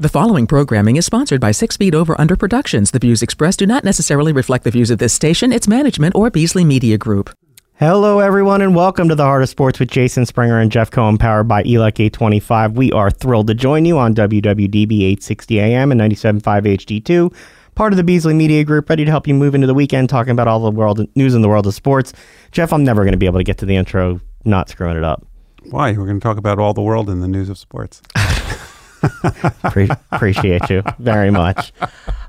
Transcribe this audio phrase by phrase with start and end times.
[0.00, 2.92] The following programming is sponsored by Six Feet Over Under Productions.
[2.92, 6.30] The views expressed do not necessarily reflect the views of this station, its management, or
[6.30, 7.30] Beasley Media Group.
[7.80, 11.18] Hello, everyone, and welcome to the Heart of Sports with Jason Springer and Jeff Cohen,
[11.18, 12.76] powered by ELEC 825.
[12.76, 17.34] We are thrilled to join you on WWDB 860 AM and 97.5 HD2,
[17.74, 20.30] part of the Beasley Media Group, ready to help you move into the weekend talking
[20.30, 22.12] about all the world news in the world of sports.
[22.52, 25.02] Jeff, I'm never going to be able to get to the intro not screwing it
[25.02, 25.26] up.
[25.70, 25.90] Why?
[25.90, 28.00] We're going to talk about all the world in the news of sports.
[29.70, 31.72] Pre- appreciate you very much.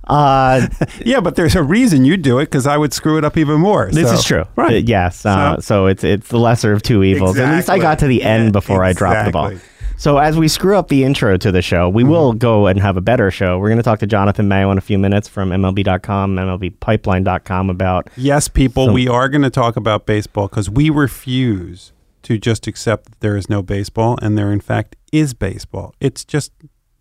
[0.05, 0.67] Uh,
[1.05, 3.59] yeah, but there's a reason you do it because I would screw it up even
[3.59, 3.89] more.
[3.91, 4.45] this so- is true.
[4.55, 4.71] Right.
[4.71, 5.25] Uh, yes.
[5.25, 7.37] Uh, so, So- it's it's the lesser of two evils.
[7.37, 9.53] At least I got to the end before I dropped the ball.
[9.97, 12.95] So as we screw up the intro to the show, we will go and have
[12.95, 13.59] a better show.
[13.59, 18.09] We're going to talk to Jonathan Mayo in a few minutes from MLB.com, MLBpipeline.com about
[18.15, 21.91] Yes, people, So- we are going to talk about baseball because we refuse
[22.23, 25.93] to just accept that there is no baseball and there, in fact, is baseball.
[25.99, 26.51] It's just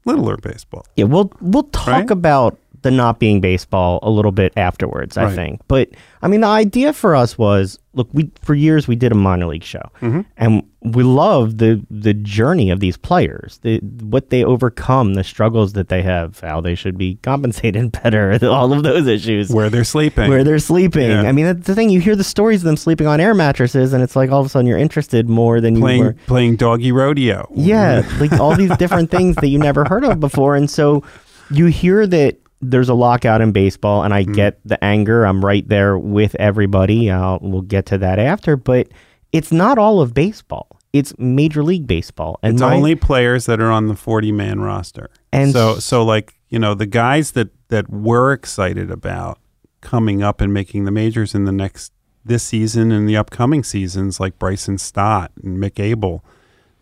[0.04, 0.84] littler baseball.
[0.96, 2.10] Yeah, we'll we'll talk Right?
[2.10, 5.34] about the not being baseball a little bit afterwards, I Right.
[5.34, 5.60] think.
[5.68, 5.90] But
[6.22, 9.46] I mean, the idea for us was, look, we for years we did a minor
[9.46, 10.20] league show, Mm-hmm.
[10.36, 15.72] and we love the the journey of these players, the what they overcome, the struggles
[15.72, 19.50] that they have, how they should be compensated better, all of those issues.
[19.50, 20.30] Where they're sleeping.
[20.30, 21.10] Where they're sleeping.
[21.10, 21.22] Yeah.
[21.22, 21.90] I mean, that's the thing.
[21.90, 24.46] You hear the stories of them sleeping on air mattresses, and it's like all of
[24.46, 26.12] a sudden you're interested more than you playing were.
[26.26, 27.48] playing doggy rodeo.
[27.54, 30.54] Yeah, like all these different things that you never heard of before.
[30.54, 31.02] And so
[31.50, 34.32] you hear that there's a lockout in baseball, and I Mm-hmm.
[34.32, 35.24] get the anger.
[35.24, 37.10] I'm right there with everybody.
[37.10, 38.56] I'll, we'll get to that after.
[38.56, 38.88] But
[39.32, 42.38] it's not all of baseball, it's Major League Baseball.
[42.42, 45.10] And It's my- only players that are on the 40 man roster.
[45.32, 49.38] And so so like, you know, the guys that that we're excited about
[49.80, 51.92] coming up and making the majors in the next
[52.24, 56.24] this season and the upcoming seasons like Bryson Stott and Mick Abel,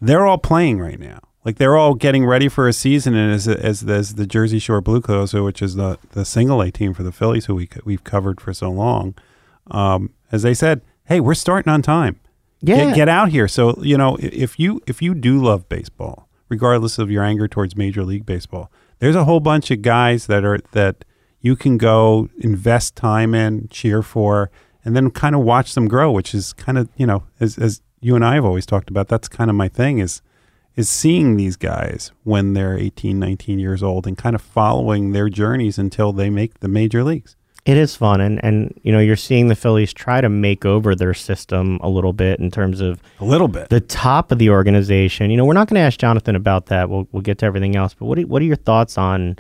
[0.00, 1.18] they're all playing right now.
[1.44, 4.82] Like they're all getting ready for a season and as as, as the Jersey Shore
[4.82, 8.40] BlueClaws, which is the the single A team for the Phillies who we we've covered
[8.40, 9.14] for so long.
[9.70, 12.18] Um, as they said, hey, we're starting on time
[12.60, 12.86] yeah.
[12.86, 13.48] get, get out here.
[13.48, 17.76] So you know, if you if you do love baseball, regardless of your anger towards
[17.76, 21.04] Major League Baseball, there's a whole bunch of guys that are that
[21.40, 24.50] you can go invest time in, cheer for,
[24.84, 26.10] and then kind of watch them grow.
[26.10, 29.08] Which is kind of you know, as as you and I have always talked about,
[29.08, 30.22] that's kind of my thing is
[30.76, 35.30] is seeing these guys when they're 18, 19 years old and kind of following their
[35.30, 37.34] journeys until they make the major leagues.
[37.66, 40.94] It is fun, and and you know you're seeing the Phillies try to make over
[40.94, 43.68] their system a little bit in terms of A little bit.
[43.70, 45.30] the top of the organization.
[45.32, 46.88] You know, we're not going to ask Jonathan about that.
[46.88, 47.92] We'll we'll get to everything else.
[47.92, 49.36] But what are, what are your thoughts on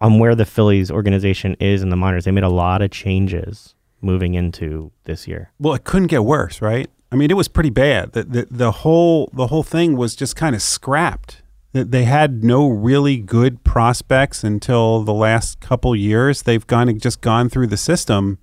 [0.00, 2.24] on where the Phillies organization is in the minors?
[2.24, 5.50] They made a lot of changes moving into this year.
[5.58, 6.88] Well, it couldn't get worse, right?
[7.12, 8.12] I mean, it was pretty bad.
[8.12, 11.42] The the, the whole the whole thing was just kind of scrapped.
[11.84, 16.42] They had no really good prospects until the last couple years.
[16.42, 18.38] They've gone just gone through the system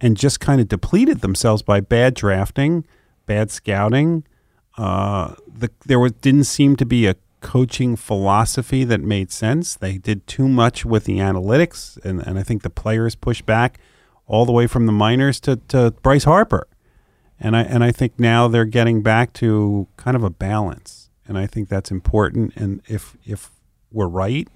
[0.00, 2.86] and just kind of depleted themselves by bad drafting,
[3.26, 4.24] bad scouting.
[4.76, 9.74] Uh, the, there was didn't seem to be a coaching philosophy that made sense.
[9.76, 13.78] They did too much with the analytics, and, and I think the players pushed back
[14.26, 16.66] all the way from the minors to, to Bryce Harper.
[17.38, 21.38] And I and I think now they're getting back to kind of a balance, and
[21.38, 22.54] I think that's important.
[22.56, 23.50] And if if
[23.92, 24.48] we're right,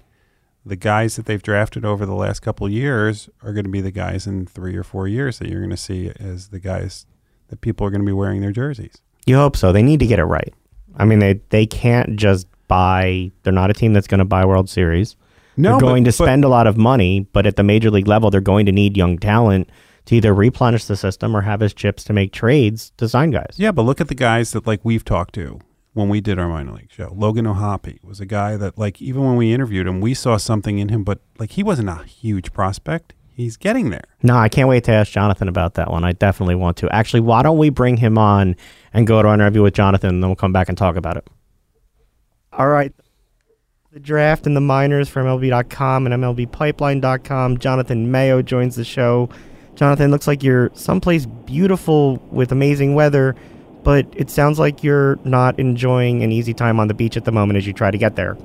[0.65, 3.81] the guys that they've drafted over the last couple of years are going to be
[3.81, 7.05] the guys in three or four years that you're going to see as the guys
[7.47, 9.01] that people are going to be wearing their jerseys.
[9.25, 9.71] You hope so.
[9.71, 10.53] They need to get it right.
[10.97, 13.31] I mean, they they can't just buy.
[13.43, 15.15] They're not a team that's going to buy World Series.
[15.57, 17.89] No, they're but- going to but- spend a lot of money, but at the major
[17.91, 19.69] league level, they're going to need young talent
[20.05, 23.55] to either replenish the system or have his chips to make trades to sign guys.
[23.57, 25.59] Yeah, but look at the guys that like we've talked to
[25.99, 27.13] when we did our minor league show.
[27.15, 30.79] Logan O'Hoppe was a guy that like even when we interviewed him, we saw something
[30.79, 33.13] in him, but like he wasn't a huge prospect.
[33.35, 34.03] He's getting there.
[34.21, 36.03] No, I can't wait to ask Jonathan about that one.
[36.03, 36.93] I definitely want to.
[36.93, 38.55] Actually, why don't we bring him on
[38.93, 41.15] and go to our interview with Jonathan, and then we'll come back and talk about
[41.15, 41.25] it.
[42.51, 42.93] All right.
[43.91, 47.57] The draft and the minors from MLB.com and MLBpipeline.com.
[47.59, 49.29] Jonathan Mayo joins the show.
[49.75, 53.37] Jonathan, looks like you're someplace beautiful with amazing weather,
[53.83, 57.31] but it sounds like you're not enjoying an easy time on the beach at the
[57.31, 58.37] moment as you try to get there.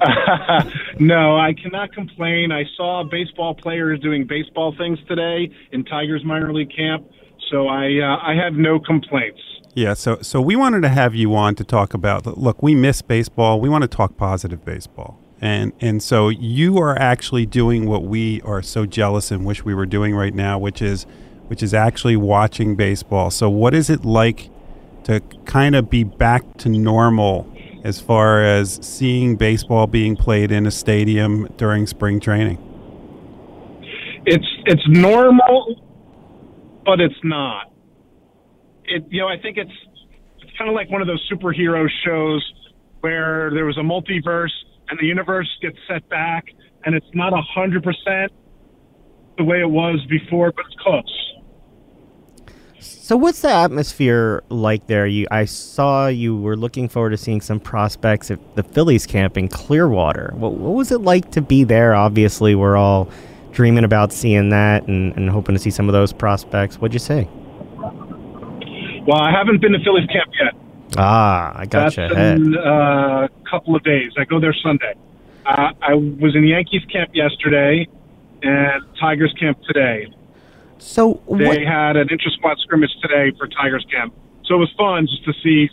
[0.98, 2.52] no, I cannot complain.
[2.52, 7.06] I saw baseball players doing baseball things today in Tigers minor league camp,
[7.50, 9.40] so I uh, I have no complaints.
[9.74, 13.02] Yeah, so so we wanted to have you on to talk about look, we miss
[13.02, 13.60] baseball.
[13.60, 15.20] We want to talk positive baseball.
[15.40, 19.74] And and so you are actually doing what we are so jealous and wish we
[19.74, 21.06] were doing right now, which is
[21.50, 23.28] which is actually watching baseball.
[23.28, 24.50] So what is it like
[25.02, 27.52] to kind of be back to normal
[27.82, 32.56] as far as seeing baseball being played in a stadium during spring training?
[34.26, 35.74] It's it's normal,
[36.86, 37.72] but it's not.
[38.84, 39.72] It you know I think it's
[40.38, 42.48] it's kind of like one of those superhero shows
[43.00, 44.54] where there was a multiverse
[44.88, 46.44] and the universe gets set back
[46.84, 48.30] and it's not a hundred percent
[49.36, 51.29] the way it was before, but it's close.
[52.80, 55.06] So what's the atmosphere like there?
[55.06, 59.36] You, I saw you were looking forward to seeing some prospects at the Phillies camp
[59.36, 60.32] in Clearwater.
[60.34, 61.94] What, what was it like to be there?
[61.94, 63.08] Obviously, we're all
[63.52, 66.76] dreaming about seeing that and, and hoping to see some of those prospects.
[66.76, 67.28] What'd you say?
[69.06, 70.54] Well, I haven't been to Phillies camp yet.
[70.96, 72.36] Ah, I got That's you ahead.
[72.36, 74.12] in uh, a couple of days.
[74.18, 74.94] I go there Sunday.
[75.46, 77.88] Uh, I was in Yankees camp yesterday
[78.42, 80.06] and Tigers camp today.
[80.80, 81.62] So They what?
[81.62, 85.32] had an inter squad scrimmage today for Tigers camp, so it was fun just to
[85.42, 85.68] see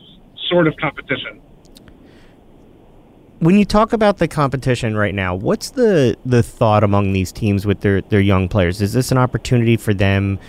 [0.49, 1.41] sort of competition.
[3.39, 7.65] When you talk about the competition right now, what's the the thought among these teams
[7.65, 8.81] with their their young players?
[8.81, 10.39] Is this an opportunity for them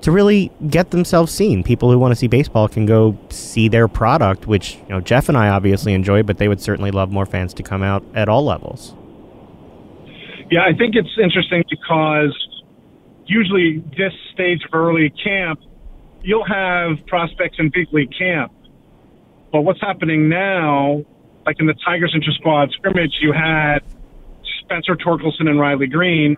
[0.00, 1.62] to really get themselves seen?
[1.62, 5.28] People who want to see baseball can go see their product, which you know Jeff
[5.28, 8.28] and I obviously enjoy, but they would certainly love more fans to come out at
[8.28, 8.94] all levels.
[10.50, 12.34] Yeah, I think it's interesting because
[13.30, 15.60] usually this stage of early camp,
[16.22, 18.52] you'll have prospects in big league camp.
[19.52, 21.04] But what's happening now,
[21.46, 23.78] like in the Tigers inter squad scrimmage, you had
[24.60, 26.36] Spencer Torkelson and Riley Greene,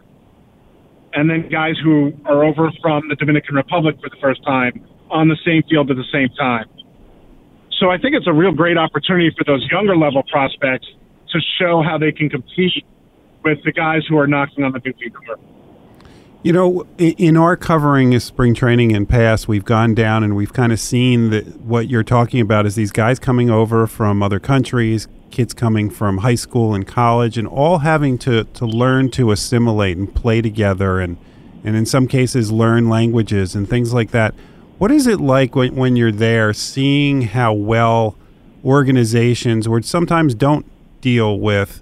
[1.15, 5.29] and then guys who are over from the Dominican Republic for the first time on
[5.29, 6.67] the same field at the same time.
[7.81, 10.87] So I think it's a real great opportunity for those younger level prospects
[11.33, 12.85] to show how they can compete
[13.45, 15.39] with the guys who are knocking on the big league door.
[16.45, 20.53] You know, in our covering of spring training in past, we've gone down and we've
[20.53, 24.41] kind of seen that what you're talking about is these guys coming over from other
[24.41, 29.31] countries, kids coming from high school and college, and all having to, to learn to
[29.31, 31.17] assimilate and play together and,
[31.63, 34.35] and in some cases learn languages and things like that.
[34.79, 38.17] What is it like when, when you're there seeing how well
[38.65, 40.67] organizations, or sometimes don't
[41.01, 41.82] deal with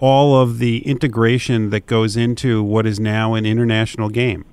[0.00, 4.44] all of the integration that goes into what is now an international game.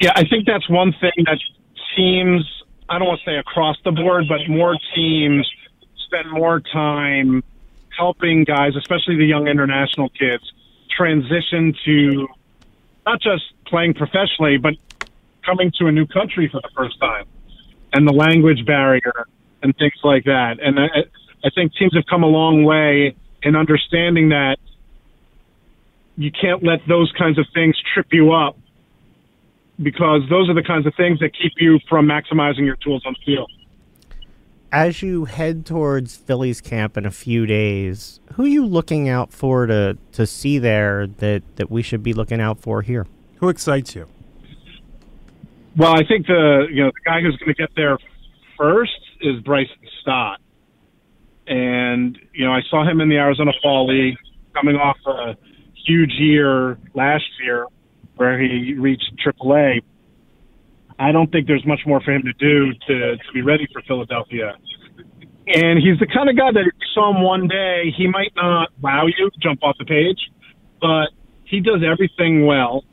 [0.00, 1.38] Yeah, I think that's one thing that
[1.96, 2.44] teams,
[2.88, 5.48] I don't want to say across the board, but more teams
[6.06, 7.44] spend more time
[7.96, 10.52] helping guys, especially the young international kids,
[10.90, 12.28] transition to
[13.06, 14.74] not just playing professionally, but
[15.44, 17.26] coming to a new country for the first time
[17.92, 19.26] and the language barrier
[19.62, 20.58] and things like that.
[20.60, 20.86] And I,
[21.44, 24.56] I think teams have come a long way in understanding that
[26.16, 28.56] you can't let those kinds of things trip you up
[29.82, 33.14] because those are the kinds of things that keep you from maximizing your tools on
[33.14, 33.50] the field.
[34.70, 39.32] As you head towards Phillies camp in a few days, who are you looking out
[39.32, 43.06] for to, to see there that, that we should be looking out for here?
[43.36, 44.06] Who excites you?
[45.76, 47.96] Well, I think the you know the guy who's going to get there
[48.58, 50.40] first is Bryson Stott,
[51.46, 54.16] and you know I saw him in the Arizona Fall League
[54.54, 55.36] coming off a
[55.86, 57.66] huge year last year
[58.16, 59.82] where he reached AAA.
[60.98, 63.82] I don't think there's much more for him to do to to be ready for
[63.82, 64.56] Philadelphia.
[65.46, 68.32] And he's the kind of guy that if you saw him one day, he might
[68.36, 70.30] not wow you, jump off the page,
[70.80, 71.08] but
[71.44, 72.84] he does everything well.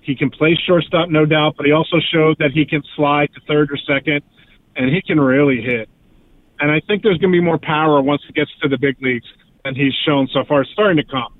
[0.00, 3.40] He can play shortstop, no doubt, but he also showed that he can slide to
[3.46, 4.22] third or second,
[4.76, 5.88] and he can really hit.
[6.60, 8.96] And I think there's going to be more power once he gets to the big
[9.02, 9.26] leagues
[9.64, 10.62] than he's shown so far.
[10.62, 11.32] It's starting to come.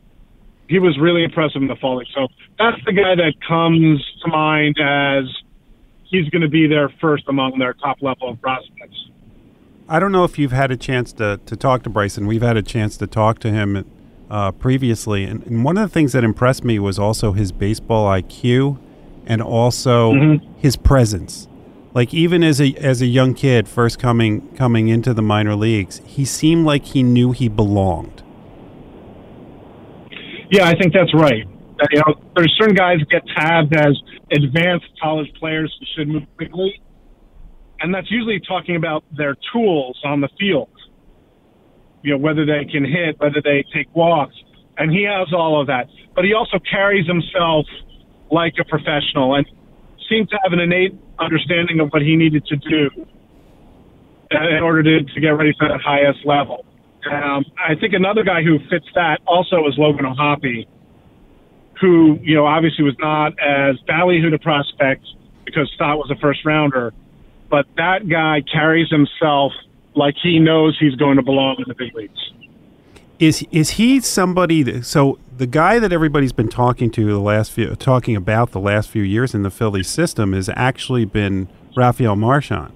[0.68, 2.08] He was really impressive in the fall league.
[2.14, 5.24] So that's the guy that comes to mind as
[6.04, 9.08] he's going to be there first among their top level of prospects.
[9.88, 12.26] I don't know if you've had a chance to, to talk to Bryson.
[12.26, 13.84] We've had a chance to talk to him
[14.28, 18.06] uh, previously, and, and one of the things that impressed me was also his baseball
[18.08, 18.78] IQ
[19.24, 20.40] and also Mhm.
[20.58, 21.46] his presence.
[21.96, 26.02] Like even as a as a young kid, first coming coming into the minor leagues,
[26.04, 28.22] he seemed like he knew he belonged.
[30.50, 31.46] Yeah, I think that's right.
[31.80, 33.96] Uh, You know, there's certain guys get tabbed as
[34.30, 36.82] advanced college players who should move quickly,
[37.80, 40.68] and that's usually talking about their tools on the field.
[42.02, 44.36] You know, whether they can hit, whether they take walks,
[44.76, 45.88] and he has all of that.
[46.14, 47.64] But he also carries himself
[48.30, 49.46] like a professional and
[50.10, 52.90] seems to have an innate understanding of what he needed to do
[54.30, 56.64] in order to, to get ready for that highest level.
[57.10, 60.66] Um, I think another guy who fits that also is Logan O'Hoppe,
[61.80, 65.06] who, you know, obviously was not as ballyhooed a prospect
[65.44, 66.92] because Stott was a first rounder,
[67.48, 69.52] but that guy carries himself
[69.94, 72.32] like he knows he's going to belong in the big leagues.
[73.18, 74.62] Is is he somebody?
[74.62, 78.60] That, so the guy that everybody's been talking to the last few talking about the
[78.60, 82.72] last few years in the Phillies system has actually been Rafael Marchan,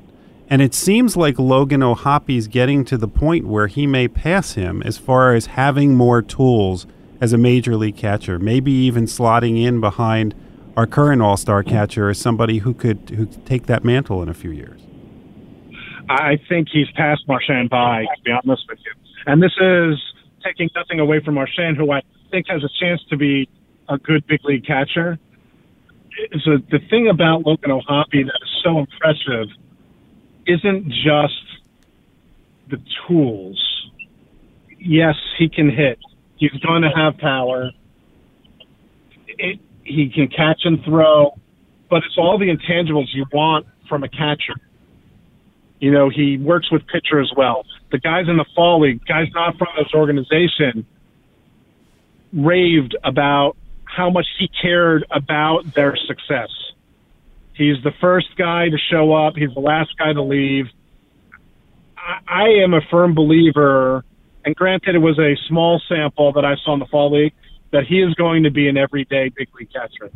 [0.49, 4.83] and it seems like Logan O'Hoppe's getting to the point where he may pass him
[4.83, 6.87] as far as having more tools
[7.21, 10.35] as a major league catcher, maybe even slotting in behind
[10.75, 14.31] our current All Star catcher as somebody who could who could take that mantle in
[14.31, 14.81] a few years.
[16.09, 18.93] I think he's passed Marchan by, to be honest with you.
[19.27, 19.99] And this is
[20.45, 23.49] taking nothing away from Marchan, who I think has a chance to be
[23.89, 25.19] a good big league catcher.
[26.45, 29.49] So the thing about Logan O'Hoppe that is so impressive
[30.47, 31.45] isn't just
[32.69, 33.91] the tools.
[34.79, 35.99] Yes, he can hit.
[36.37, 37.71] He's going to have power.
[39.29, 41.39] It, he can catch and throw,
[41.89, 44.55] but it's all the intangibles you want from a catcher.
[45.81, 47.65] You know, he works with pitcher as well.
[47.91, 50.87] The guys in the fall league, guys not from this organization,
[52.33, 56.49] raved about how much he cared about their success.
[57.55, 59.35] He's the first guy to show up.
[59.37, 60.67] He's the last guy to leave.
[61.99, 64.05] I, I am a firm believer,
[64.45, 67.35] and granted, it was a small sample that I saw in the fall league,
[67.73, 70.11] that he is going to be an everyday big league catcher.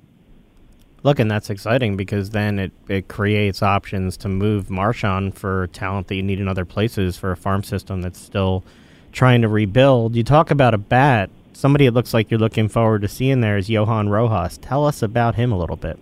[1.05, 6.09] Look, and that's exciting because then it, it creates options to move Marchan for talent
[6.09, 8.65] that you need in other places for a farm system that's still
[9.13, 10.17] trying to rebuild.
[10.17, 11.29] You talk about a bat.
[11.53, 14.57] Somebody it looks like you're looking forward to seeing there is Johan Rojas.
[14.57, 15.99] Tell us about him a little bit.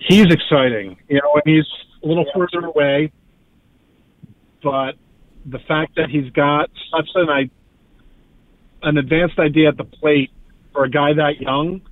[0.00, 1.66] He's exciting, you know, and he's
[2.02, 3.12] a little further away,
[4.62, 4.92] but
[5.44, 7.50] the fact that he's got such an
[8.82, 10.30] an advanced idea at the plate
[10.72, 11.82] for a guy that young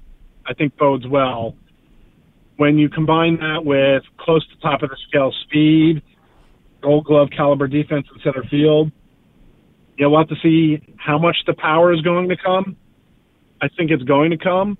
[0.46, 1.54] I think bodes well.
[2.56, 6.02] When you combine that with close to top of the scale speed,
[6.82, 8.90] gold glove caliber defense in center field,
[9.98, 12.76] you'll have to see how much the power is going to come.
[13.60, 14.78] I think it's going to come.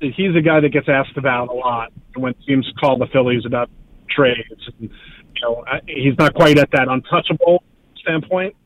[0.00, 3.70] He's a guy that gets asked about a lot when teams call the Phillies about
[4.10, 4.68] trades.
[4.78, 7.62] And, you know, he's not quite at that untouchable
[8.00, 8.56] standpoint,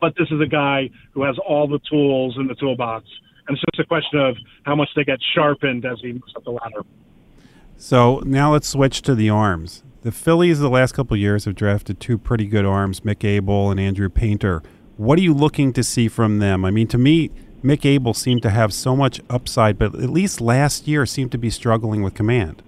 [0.00, 3.06] but this is a guy who has all the tools in the toolbox
[3.48, 6.44] and it's just a question of how much they get sharpened as he moves up
[6.44, 6.82] the ladder.
[7.76, 9.82] So now let's switch to the arms.
[10.02, 13.80] The Phillies the last couple years have drafted two pretty good arms, Mick Abel and
[13.80, 14.62] Andrew Painter.
[14.96, 16.64] What are you looking to see from them?
[16.64, 17.30] I mean, to me,
[17.64, 21.38] Mick Abel seemed to have so much upside, but at least last year seemed to
[21.38, 22.62] be struggling with command.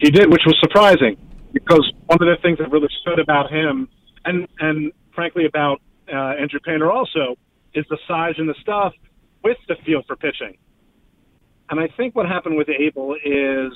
[0.00, 1.16] He did, which was surprising
[1.52, 3.88] because one of the things that really stood about him,
[4.24, 5.80] and and frankly about
[6.12, 7.36] uh, Andrew Painter also,
[7.74, 8.94] is the size and the stuff
[9.42, 10.56] with the feel for pitching.
[11.68, 13.72] And I think what happened with Abel is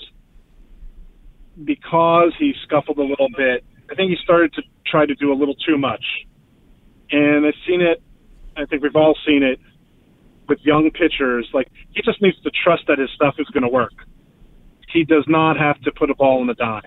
[1.65, 5.37] because he scuffled a little bit, I think he started to try to do a
[5.37, 6.05] little too much.
[7.11, 8.03] And I've seen it,
[8.57, 9.61] I think we've all seen it
[10.49, 11.49] with young pitchers.
[11.55, 13.93] Like, he just needs to trust that his stuff is going to work.
[14.93, 16.83] He does not have to put a ball in the dime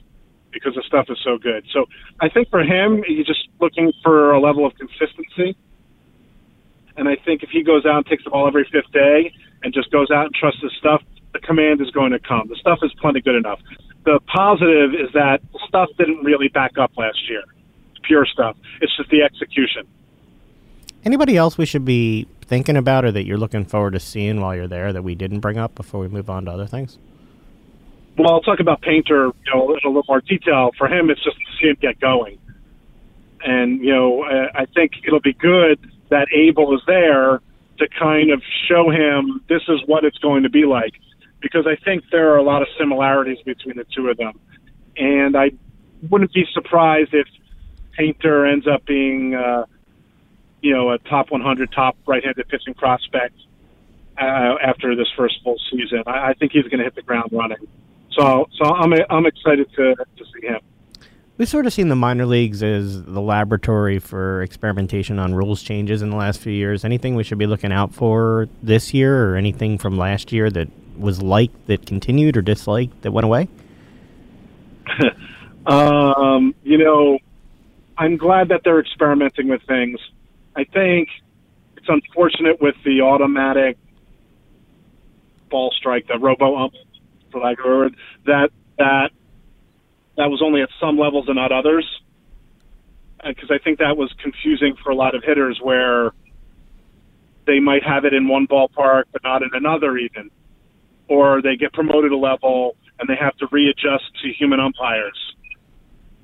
[0.51, 1.65] because the stuff is so good.
[1.73, 1.85] So
[2.19, 5.57] I think for him, he's just looking for a level of consistency
[6.97, 9.73] and I think if he goes out and takes the ball every fifth day and
[9.73, 11.01] just goes out and trusts his stuff,
[11.33, 12.47] the command is going to come.
[12.47, 13.59] The stuff is plenty good enough.
[14.05, 17.43] The positive is that stuff didn't really back up last year.
[18.03, 18.55] pure stuff.
[18.81, 19.85] It's just the execution.
[21.03, 24.55] Anybody else we should be thinking about or that you're looking forward to seeing while
[24.55, 26.97] you're there that we didn't bring up before we move on to other things?
[28.17, 30.71] Well, I'll talk about Painter, you know, in a little more detail.
[30.77, 32.39] For him, it's just to see him get going.
[33.45, 37.41] And, you know, I think it'll be good that Abel is there
[37.79, 40.93] to kind of show him this is what it's going to be like.
[41.41, 44.39] Because I think there are a lot of similarities between the two of them.
[44.97, 45.51] And I
[46.09, 47.27] wouldn't be surprised if
[47.93, 49.65] Painter ends up being, uh,
[50.61, 53.35] you know, a top 100, top right-handed pitching prospect
[54.19, 56.03] uh, after this first full season.
[56.07, 57.67] I, I think he's going to hit the ground running.
[58.17, 60.59] So, so I'm I'm excited to to see him.
[61.37, 66.01] We've sort of seen the minor leagues as the laboratory for experimentation on rules changes
[66.01, 66.83] in the last few years.
[66.83, 70.67] Anything we should be looking out for this year, or anything from last year that
[70.97, 73.47] was liked that continued or disliked that went away?
[75.67, 77.19] um, you know,
[77.99, 79.99] I'm glad that they're experimenting with things.
[80.55, 81.09] I think
[81.75, 83.77] it's unfortunate with the automatic
[85.51, 86.73] ball strike, the robo ump,
[87.31, 89.11] for lack of a word, that that
[90.17, 91.85] that was only at some levels and not others.
[93.25, 96.11] Because I think that was confusing for a lot of hitters where
[97.45, 100.29] they might have it in one ballpark but not in another, even.
[101.07, 105.17] Or they get promoted a level and they have to readjust to human umpires.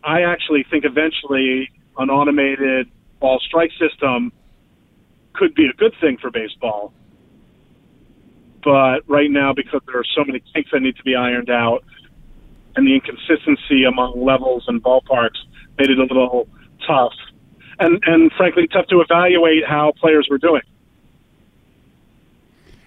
[0.04, 4.34] I actually think eventually an automated ball strike system
[5.34, 6.94] could be a good thing for baseball.
[8.64, 11.84] But right now, because there are so many kinks that need to be ironed out,
[12.76, 15.40] and the inconsistency among levels and ballparks
[15.78, 16.48] made it a little
[16.88, 17.14] tough,
[17.80, 20.62] and and frankly tough to evaluate how players were doing.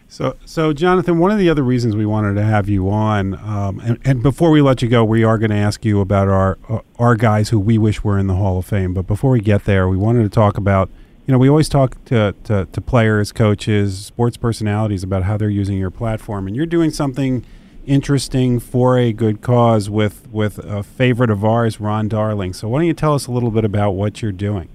[0.09, 3.81] So, so Jonathan, one of the other reasons we wanted to have you on, um,
[3.81, 6.59] and, and, before we let you go, we are going to ask you about our
[6.69, 8.95] uh, our guys who we wish were in the Hall of Fame.
[8.95, 10.91] But before we get there, we wanted to talk about,
[11.27, 15.51] you know, we always talk to, to, to players, coaches, sports personalities about how they're
[15.51, 17.45] using your platform, and you're doing something
[17.87, 22.53] interesting for a good cause with with a favorite of ours, Ron Darling.
[22.53, 24.69] So, why don't you tell us a little bit about what you're doing?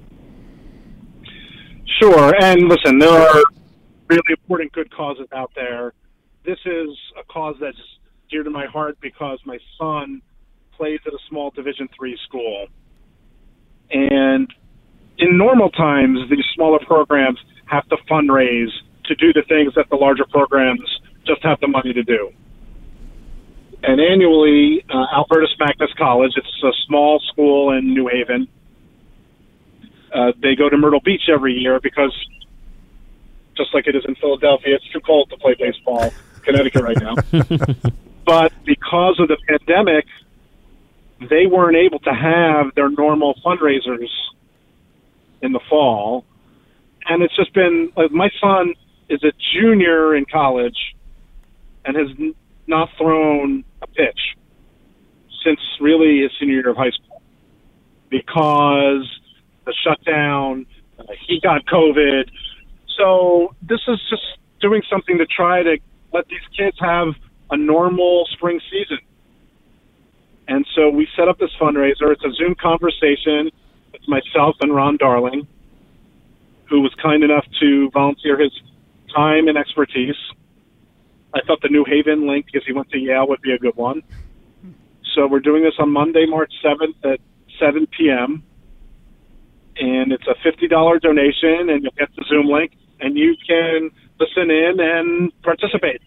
[2.00, 3.44] Sure, and listen, there are
[4.08, 5.94] really important good causes out there.
[6.44, 6.90] This is
[7.20, 7.78] a cause that's
[8.30, 10.22] dear to my heart because my son
[10.76, 12.68] plays at a small Division three school,
[13.92, 14.52] and
[15.20, 18.72] in normal times, these smaller programs have to fundraise
[19.06, 20.82] to do the things that the larger programs
[21.26, 22.32] just have the money to do.
[23.84, 28.48] And annually, uh, Albertus Magnus College, it's a small school in New Haven.
[30.14, 32.14] Uh, they go to Myrtle Beach every year because
[33.58, 34.76] just like it is in Philadelphia.
[34.76, 37.16] It's too cold to play baseball, Connecticut right now.
[38.26, 40.06] but because of the pandemic,
[41.30, 44.10] they weren't able to have their normal fundraisers
[45.42, 46.26] in the fall.
[47.08, 48.74] And it's just been like my son
[49.10, 50.96] is a junior in college
[51.84, 52.34] and has
[52.68, 53.64] not thrown
[53.96, 54.20] pitch
[55.44, 57.22] since really his senior year of high school
[58.10, 59.08] because
[59.66, 60.66] the shutdown,
[61.00, 62.30] uh, he got COVID,
[62.98, 64.24] so this is just
[64.60, 65.78] doing something to try to
[66.14, 67.08] let these kids have
[67.50, 69.00] a normal spring season.
[70.48, 72.12] And so we set up this fundraiser.
[72.12, 73.50] It's a Zoom conversation.
[73.94, 75.48] It's myself and Ron Darling,
[76.70, 78.52] who was kind enough to volunteer his
[79.16, 80.16] time and expertise.
[81.34, 83.76] I thought the New Haven link, because he went to Yale, would be a good
[83.76, 84.04] one.
[85.16, 87.20] So we're doing this on Monday, March 7th at
[87.60, 88.44] 7 p.m.
[89.78, 93.90] And it's a $50 donation, and you'll get the Zoom link and you can
[94.20, 96.02] listen in and participate.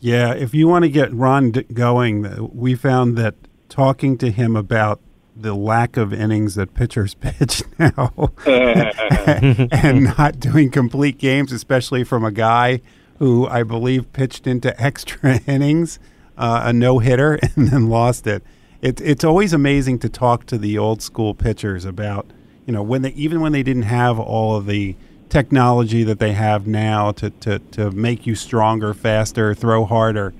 [0.00, 3.34] Yeah, if you want to get Ron going, uh, we found that
[3.68, 5.00] talking to him about
[5.36, 8.12] the lack of innings that pitchers pitch now
[8.46, 12.80] and not doing complete games, especially from a guy
[13.18, 15.98] who I believe pitched into extra innings,
[16.36, 18.42] uh, a no hitter, and then lost it.
[18.80, 19.00] it.
[19.00, 22.26] It's always amazing to talk to the old school pitchers about,
[22.66, 24.96] you know, when they even when they didn't have all of the
[25.28, 30.32] technology that they have now to, to, to make you stronger, faster, throw harder,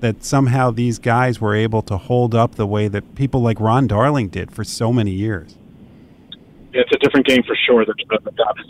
[0.00, 3.86] that somehow these guys were able to hold up the way that people like Ron
[3.86, 5.56] Darling did for so many years.
[6.74, 7.86] It's a different game for sure.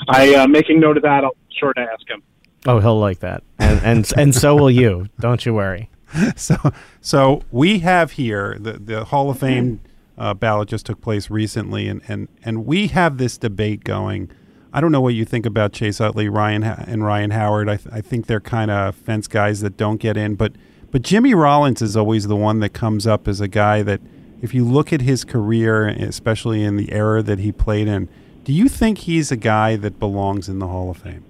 [0.08, 1.24] I uh, making note of that.
[1.24, 2.22] I'll be sure to ask him.
[2.66, 5.08] Oh, he'll like that, and and and so will you.
[5.20, 5.88] Don't you worry.
[6.36, 6.56] So,
[7.00, 9.80] so we have here the the Hall of Fame
[10.18, 14.30] uh, ballot just took place recently, and and and we have this debate going
[14.74, 17.68] I don't know what you think about Chase Utley, Ryan and Ryan Howard.
[17.68, 20.52] I, th- I think they're kind of fence guys that don't get in, but
[20.90, 24.00] but Jimmy Rollins is always the one that comes up as a guy that,
[24.42, 28.08] if you look at his career, especially in the era that he played in,
[28.44, 31.24] do you think he's a guy that belongs in the Hall of Fame?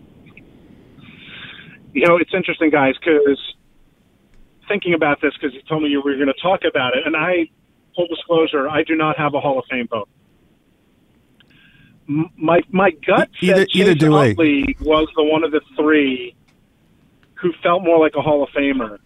[1.93, 3.39] You know, it's interesting, guys, because
[4.69, 7.17] thinking about this, because you told me you were going to talk about it, and
[7.17, 7.51] I,
[7.95, 10.09] full disclosure, I do not have a Hall of Fame vote
[12.07, 16.35] my my gut either, said either Chase Utley was the one of the three
[17.35, 18.99] who felt more like a Hall of Famer.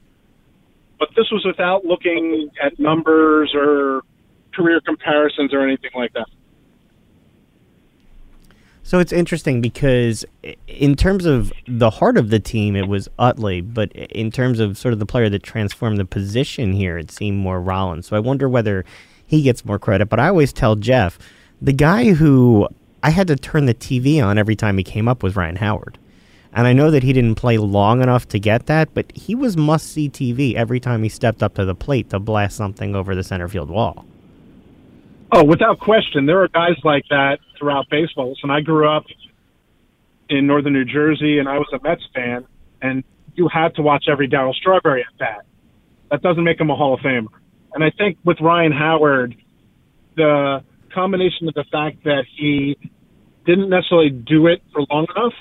[0.98, 4.02] But this was without looking at numbers or
[4.54, 6.26] career comparisons or anything like that.
[8.86, 10.24] So it's interesting because
[10.68, 14.78] in terms of the heart of the team, it was Utley, but in terms of
[14.78, 18.06] sort of the player that transformed the position here, it seemed more Rollins.
[18.06, 18.84] So I wonder whether
[19.26, 20.08] he gets more credit.
[20.08, 21.18] But I always tell Jeff,
[21.60, 22.68] the guy who
[23.02, 25.98] I had to turn the TV on every time he came up was Ryan Howard.
[26.52, 29.56] And I know that he didn't play long enough to get that, but he was
[29.56, 33.16] must see TV every time he stepped up to the plate to blast something over
[33.16, 34.06] the center field wall.
[35.32, 36.26] Oh, without question.
[36.26, 38.36] There are guys like that throughout baseball.
[38.42, 39.04] And I grew up
[40.28, 42.46] in northern New Jersey and I was a Mets fan,
[42.82, 45.44] and you had to watch every Darryl Strawberry at bat.
[46.10, 47.26] That doesn't make him a Hall of Famer.
[47.74, 49.36] And I think with Ryan Howard,
[50.16, 52.76] the combination of the fact that he
[53.44, 55.34] didn't necessarily do it for long enough.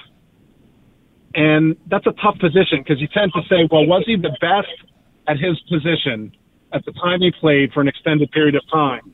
[1.34, 4.92] And that's a tough position because you tend to say, well, was he the best
[5.28, 6.32] at his position
[6.74, 9.14] at the time he played for an extended period of time?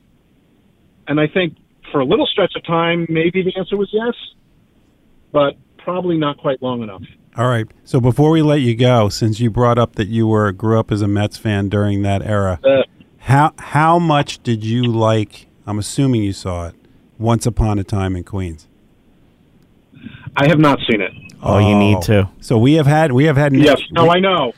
[1.12, 1.58] And I think
[1.92, 4.14] for a little stretch of time, maybe the answer was yes,
[5.30, 7.02] but probably not quite long enough.
[7.36, 7.66] All right.
[7.84, 10.90] So before we let you go, since you brought up that you were grew up
[10.90, 12.84] as a Mets fan during that era, Uh,
[13.18, 15.48] how how much did you like?
[15.66, 16.74] I'm assuming you saw it.
[17.18, 18.66] Once upon a time in Queens.
[20.34, 21.12] I have not seen it.
[21.42, 22.30] Oh, you need to.
[22.40, 24.54] So we have had we have had Yes, no, I know.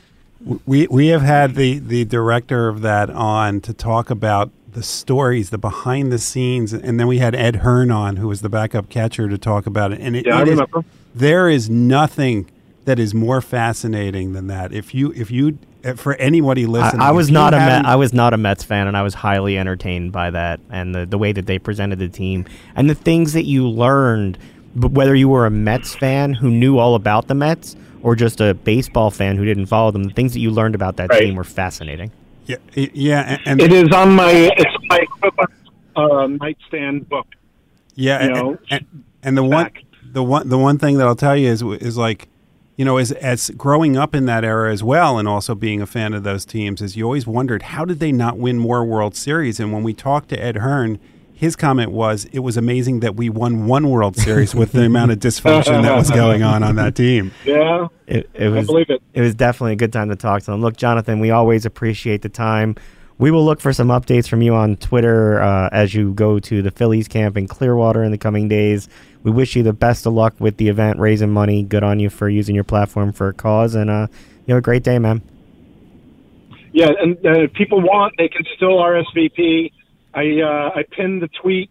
[0.65, 5.49] we we have had the the director of that on to talk about the stories,
[5.49, 8.89] the behind the scenes, and then we had Ed Hearn on, who was the backup
[8.89, 9.99] catcher, to talk about it.
[10.01, 10.83] And it, Yeah, I it is- remember.
[11.15, 12.49] there is nothing
[12.85, 14.71] that is more fascinating than that.
[14.73, 17.95] If you if you uh, for anybody listening, I, I was not a Met, I
[17.95, 21.17] was not a Mets fan, and I was highly entertained by that and the the
[21.17, 24.37] way that they presented the team and the things that you learned.
[24.75, 28.41] But whether you were a Mets fan who knew all about the Mets or just
[28.41, 31.21] a baseball fan who didn't follow them, the things that you learned about that Right.
[31.21, 32.11] team were fascinating.
[32.45, 35.45] Yeah, yeah, and, It and is on my it's my
[35.95, 37.27] uh, nightstand book.
[37.95, 39.71] yeah, you and, know, and, and the one
[40.11, 42.27] the one the one thing that I'll tell you is is like
[42.77, 45.85] you know as as growing up in that era as well and also being a
[45.87, 49.15] fan of those teams is you always wondered how did they not win more World
[49.15, 50.99] Series and when we talked to Ed Hearn
[51.35, 55.11] his comment was it was amazing that we won one World Series with the amount
[55.11, 57.31] of dysfunction that was going on on that team.
[57.45, 59.01] Yeah, It, it I was believe it.
[59.13, 60.61] it was definitely a good time to talk to them.
[60.61, 62.75] Look, Jonathan, we always appreciate the time.
[63.17, 66.61] We will look for some updates from you on Twitter uh, as you go to
[66.61, 68.87] the Phillies camp in Clearwater in the coming days.
[69.23, 71.63] We wish you the best of luck with the event, raising money.
[71.63, 74.07] Good on you for using your platform for a cause, and uh,
[74.45, 75.21] you have a great day, man.
[76.71, 79.71] Yeah, and uh, if people want, they can still RSVP.
[80.15, 81.69] I uh, I pinned the tweet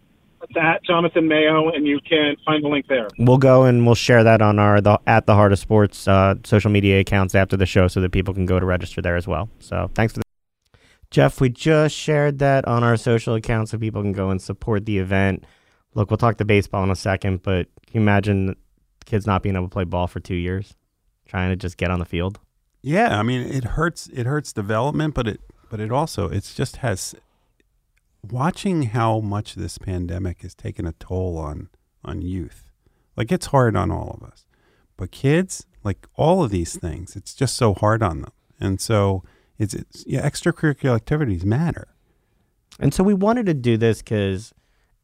[0.57, 3.09] at Jonathan Mayo, and you can find the link there.
[3.19, 6.35] We'll go and we'll share that on our the, at the Heart of Sports uh,
[6.45, 9.27] social media accounts after the show, so that people can go to register there as
[9.27, 9.49] well.
[9.59, 10.25] So thanks for that.
[11.11, 11.41] Jeff.
[11.41, 14.99] We just shared that on our social accounts, so people can go and support the
[14.99, 15.45] event.
[15.95, 18.57] Look, we'll talk to baseball in a second, but can you imagine
[19.07, 20.75] kids not being able to play ball for two years,
[21.27, 22.41] trying to just get on the field?
[22.83, 26.77] Yeah, I mean it hurts it hurts development, but it but it also it's just
[26.77, 27.15] has
[28.33, 31.69] watching how much this pandemic has taken a toll on
[32.05, 32.71] on youth.
[33.17, 34.47] Like it's hard on all of us.
[34.97, 38.33] But kids, like all of these things, it's just so hard on them.
[38.61, 39.23] And so
[39.59, 41.89] it's, it's yeah, extracurricular activities matter.
[42.79, 44.53] And so we wanted to do this because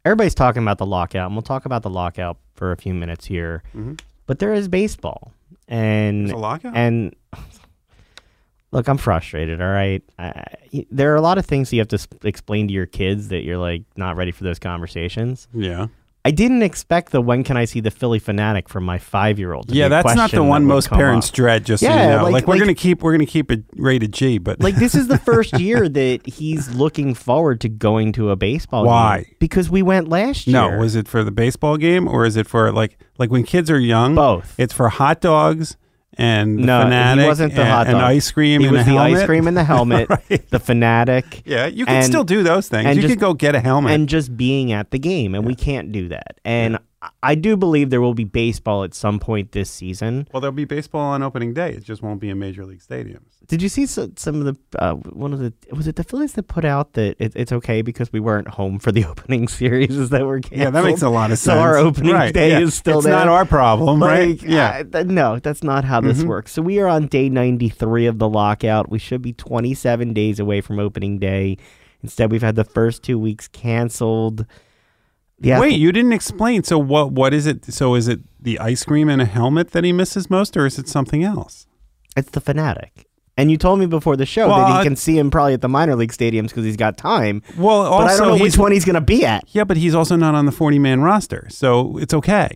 [0.04, 3.26] everybody's talking about the lockout, and we'll talk about the lockout for a few minutes
[3.26, 3.62] here.
[3.74, 4.00] Mhm.
[4.26, 5.32] But there is baseball,
[5.68, 6.76] and There's a lockout?
[6.76, 7.14] And
[8.72, 9.60] look, I'm frustrated.
[9.60, 10.44] All right, I,
[10.90, 13.58] there are a lot of things you have to explain to your kids that you're
[13.58, 15.48] like not ready for those conversations.
[15.54, 15.86] Yeah.
[16.22, 19.54] I didn't expect the when can I see the Phillie Phanatic from my five year
[19.54, 19.70] old.
[19.72, 22.22] Yeah, that's not the one most parents dread, just so Yeah, you know.
[22.24, 24.94] like- Like, we're like- gonna keep we're gonna keep it rated G, but like this
[24.94, 29.22] is the first year that he's looking forward to going to a baseball Why?
[29.22, 30.70] game because we went last year.
[30.72, 33.70] No, was it for the baseball game or is it for like like when kids
[33.70, 34.14] are young?
[34.14, 34.54] Both.
[34.58, 35.78] It's for hot dogs
[36.20, 38.02] and no, Phanatic he wasn't the and, hot and dog.
[38.02, 39.18] ice cream He and was the helmet.
[39.18, 40.50] ice cream and the helmet, Right.
[40.50, 41.42] the Phanatic.
[41.44, 42.94] Yeah, you can and- still do those things.
[42.96, 43.92] You just- could go get a helmet.
[43.92, 46.38] and just being at the game, and we can't do that.
[46.44, 46.80] And I-
[47.22, 50.28] I do believe there will be baseball at some point this season.
[50.34, 51.70] well, there'll be baseball on opening day.
[51.72, 53.22] It just won't be in major league stadiums.
[53.46, 56.42] Did you see some of the uh, one of the was it the Phillies that
[56.44, 60.26] put out that it, it's okay because we weren't home for the opening series that
[60.26, 60.60] we're canceled?
[60.60, 61.56] Yeah, that makes a lot of sense.
[61.56, 62.60] So our opening Right, day yeah.
[62.60, 63.14] is still it's there.
[63.14, 64.40] not our problem, right?
[64.42, 64.82] Yeah.
[64.92, 66.26] uh, no, that's not how this Mhm.
[66.26, 66.52] works.
[66.52, 68.90] So we are on day 93 of the lockout.
[68.90, 71.56] We should be 27 days away from opening day.
[72.02, 74.44] Instead, we've had the first two weeks canceled.
[75.40, 76.62] The Wait, you didn't explain.
[76.64, 77.12] So what?
[77.12, 77.64] What is it?
[77.66, 80.78] So is it the ice cream and a helmet that he misses most, or is
[80.78, 81.66] it something else?
[82.16, 83.06] It's the Phanatic.
[83.36, 85.62] And you told me before the show Well, that he can see him probably at
[85.62, 87.42] the minor league stadiums because he's got time.
[87.56, 89.44] Well, also but I don't know which one he's going to be at.
[89.48, 92.50] Yeah, but he's also not on the forty-man roster, so it's okay.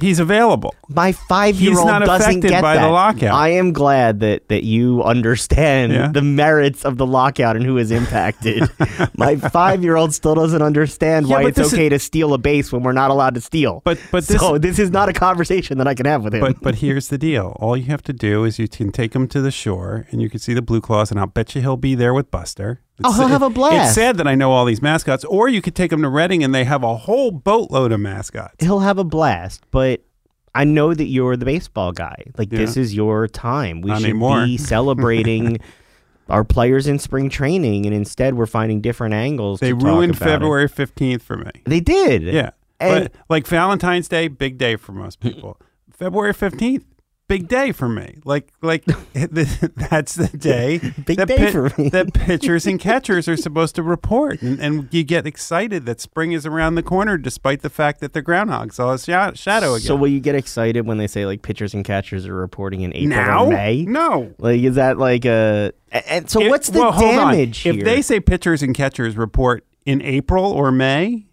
[0.00, 0.74] He's available.
[0.88, 2.86] my five-year-old doesn't affected get by the that.
[2.88, 3.32] lockout.
[3.32, 6.08] I am glad that that you understand Yeah.
[6.08, 8.68] the merits of the lockout and who is impacted.
[9.16, 12.72] my five-year-old still doesn't understand Yeah, why it's this is- okay to steal a base
[12.72, 13.82] when we're not allowed to steal.
[13.84, 16.40] But but this so this is not a conversation that I can have with him.
[16.40, 17.56] but but here's the deal.
[17.60, 20.28] All you have to do is you can take him to the shore, and you
[20.28, 22.80] can see the blue claws, and I'll bet you he'll be there with Buster.
[23.04, 23.88] Oh, he'll have a blast.
[23.90, 25.24] It's sad that I know all these mascots.
[25.24, 28.56] Or you could take him to Reading, and they have a whole boatload of mascots.
[28.64, 30.02] he'll have a blast, but
[30.54, 32.16] I know that you're the baseball guy.
[32.36, 33.80] Like this is your time.
[33.82, 34.44] We Not should anymore.
[34.44, 35.58] be celebrating
[36.28, 39.60] our players in spring training, and instead we're finding different angles.
[39.60, 40.18] They to talk ruined.
[40.18, 41.50] February fifteenth for me.
[41.64, 42.22] They did.
[42.22, 45.60] Yeah, And- but like Valentine's Day, big day for most people.
[45.92, 46.84] February fifteenth,
[47.28, 48.18] big day for me.
[48.24, 51.90] Like like that's the day Big that day for me.
[51.90, 56.32] that pitchers and catchers are supposed to report, and, and you get excited that spring
[56.32, 59.86] is around the corner, despite the fact that the groundhog saw a sha- shadow again.
[59.86, 62.92] So will you get excited when they say like pitchers and catchers are reporting in
[62.94, 63.82] April now, or May?
[63.82, 64.34] no.
[64.38, 67.74] Like is that like a and so what's the well, damage here?
[67.74, 71.26] If they say pitchers and catchers report in April or May,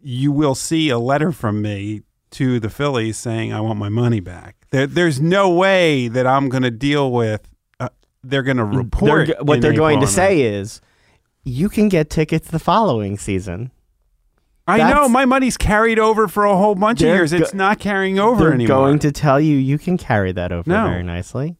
[0.00, 4.20] you will see a letter from me to the Phillies saying I want my money
[4.20, 4.57] back.
[4.70, 7.48] There, there's no way that I'm going to deal with.
[7.80, 7.88] Uh,
[8.22, 10.38] they're going to They're report what they're going to April or May.
[10.38, 10.80] say is
[11.44, 13.70] you can get tickets the following season.
[14.66, 17.32] I that's- know my money's carried over for a whole bunch of They're years.
[17.32, 18.76] It's go- not carrying over They're anymore.
[18.76, 20.86] going to tell you you can carry that over No.
[20.88, 21.56] very nicely.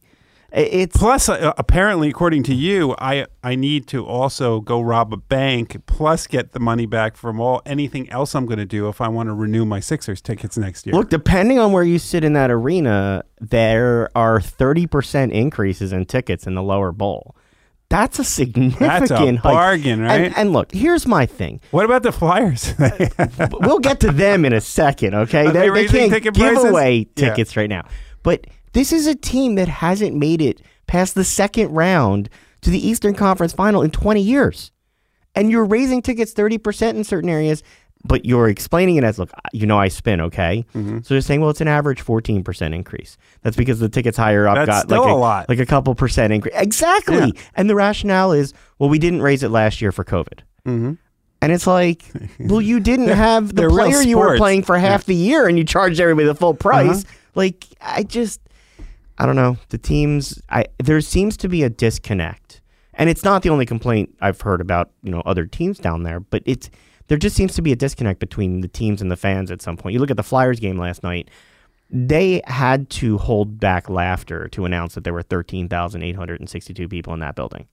[0.51, 5.17] It's Plus, uh, apparently, according to you, I I need to also go rob a
[5.17, 8.99] bank, plus get the money back from all anything else I'm going to do if
[8.99, 10.95] I want to renew my Sixers tickets next year.
[10.95, 16.47] Look, depending on where you sit in that arena, there are 30% increases in tickets
[16.47, 17.35] in the lower bowl.
[17.89, 19.41] That's a significant That's a hike.
[19.43, 20.21] bargain, right?
[20.25, 21.59] And, and look, here's my thing.
[21.71, 22.73] what about the Flyers?
[23.61, 25.45] We'll get to them in a second, okay?
[25.47, 26.65] Are they They're- raising can't give prices?
[26.65, 27.29] away Yeah.
[27.29, 27.87] tickets right now.
[28.21, 32.29] But this is a team that hasn't made it past the second round
[32.61, 34.71] to the Eastern Conference final in 20 years.
[35.35, 37.63] And you're raising tickets 30% in certain areas,
[38.03, 40.65] but you're explaining it as, look, you know, I spin, okay?
[40.73, 40.99] Mm-hmm.
[41.03, 43.17] So you're saying, well, it's an average 14% increase.
[43.43, 45.49] That's because the tickets higher up That's got still like a lot.
[45.49, 46.55] like a couple percent increase.
[46.57, 47.17] Exactly.
[47.17, 47.41] Yeah.
[47.55, 50.39] And the rationale is, well, we didn't raise it last year for COVID.
[50.65, 50.97] Mhm.
[51.41, 52.03] And it's like,
[52.39, 55.63] well, you didn't have the player you were playing for half the year and you
[55.63, 57.03] charged everybody the full price.
[57.05, 57.13] Uh-huh.
[57.35, 58.41] Like, I just,
[59.19, 59.57] I don't know.
[59.69, 62.61] The teams, I there seems to be a disconnect.
[62.93, 66.19] And it's not the only complaint I've heard about, you know, other teams down there,
[66.19, 66.69] but it's,
[67.07, 69.77] there just seems to be a disconnect between the teams and the fans at some
[69.77, 69.93] point.
[69.93, 71.29] You look at the Flyers game last night,
[71.89, 77.35] they had to hold back laughter to announce that there were 13,862 people in that
[77.35, 77.67] building.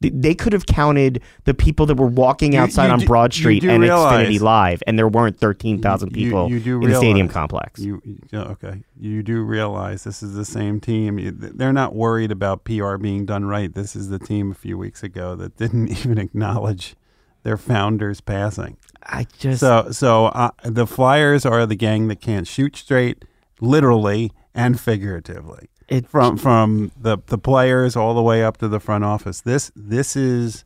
[0.00, 3.40] They- They could have counted the people that were walking outside you on Broad you
[3.42, 7.28] Street and realize- Xfinity Live, and there weren't 13,000 people you do in the stadium
[7.28, 7.80] complex.
[7.80, 8.82] You, you- okay.
[9.00, 11.18] You do realize this is the same team.
[11.38, 13.72] They're not worried about PR being done right.
[13.74, 16.94] This is the team a few weeks ago that didn't even acknowledge
[17.42, 18.76] their founders passing.
[19.04, 23.24] I just, So, so uh, the Flyers are the gang that can't shoot straight,
[23.60, 25.68] literally and figuratively.
[25.88, 29.40] It, From from the the players all the way up to the front office.
[29.40, 30.64] This this is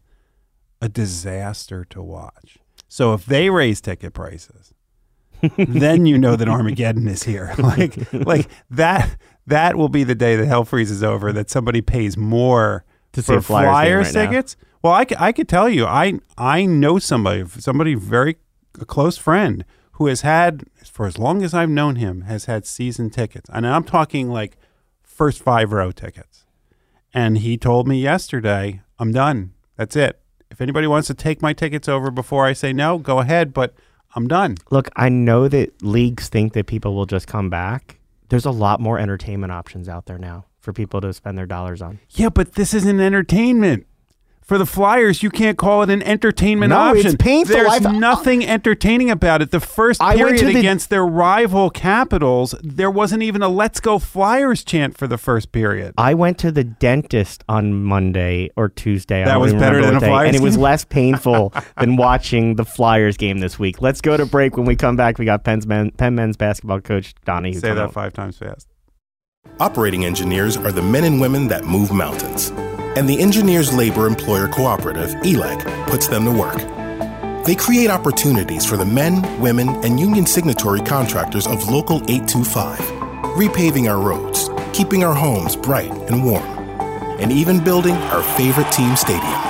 [0.80, 2.59] a disaster to watch.
[2.88, 4.72] So if they raise ticket prices,
[5.56, 7.54] then you know that Armageddon is here.
[7.59, 11.33] Like like that that will be the day that hell freezes over.
[11.33, 14.30] That somebody pays more To for Flyers Flyers right now.
[14.30, 14.56] tickets.
[14.83, 18.38] Well, I could tell you, I I know somebody, somebody very
[18.80, 22.64] a close friend who has had for as long as I've known him has had
[22.64, 24.56] season tickets, and I'm talking like
[25.20, 26.46] first five row tickets.
[27.12, 29.52] And he told me yesterday, I'm done.
[29.76, 30.18] That's it.
[30.50, 33.52] If anybody wants to take my tickets over before I say no, go ahead.
[33.52, 33.74] But
[34.16, 34.56] I'm done.
[34.70, 37.98] look, I know that leagues think that people will just come back.
[38.30, 41.83] There's a lot more entertainment options out there now for people to spend their dollars
[41.83, 42.00] on.
[42.12, 43.87] Yeah, but this isn't entertainment.
[44.50, 47.16] For the Flyers, you can't call it an entertainment No, it's option.
[47.18, 47.54] painful.
[47.54, 49.52] There's I've- nothing entertaining about it.
[49.52, 54.00] The first I period the- against their rival Capitals, there wasn't even a "Let's go
[54.00, 55.94] Flyers" chant for the first period.
[55.96, 59.22] I went to the dentist on Monday or Tuesday.
[59.22, 61.94] That don't was better than what a day, Flyers and it was less painful than
[61.94, 63.80] watching the Flyers game this week.
[63.80, 64.56] Let's go to break.
[64.56, 67.52] When we come back, we got Penn's men, Penn men's basketball coach Donnie.
[67.52, 68.66] Say that five times fast.
[69.60, 72.52] Operating engineers are the men and women that move mountains.
[72.96, 76.59] And the Engineers Labor Employer Cooperative, ELEC, puts them to work.
[77.44, 82.79] They create opportunities for the men, women, and union signatory contractors of Local 825,
[83.38, 86.44] repaving our roads, keeping our homes bright and warm,
[87.20, 89.40] and even building our favorite team stadium.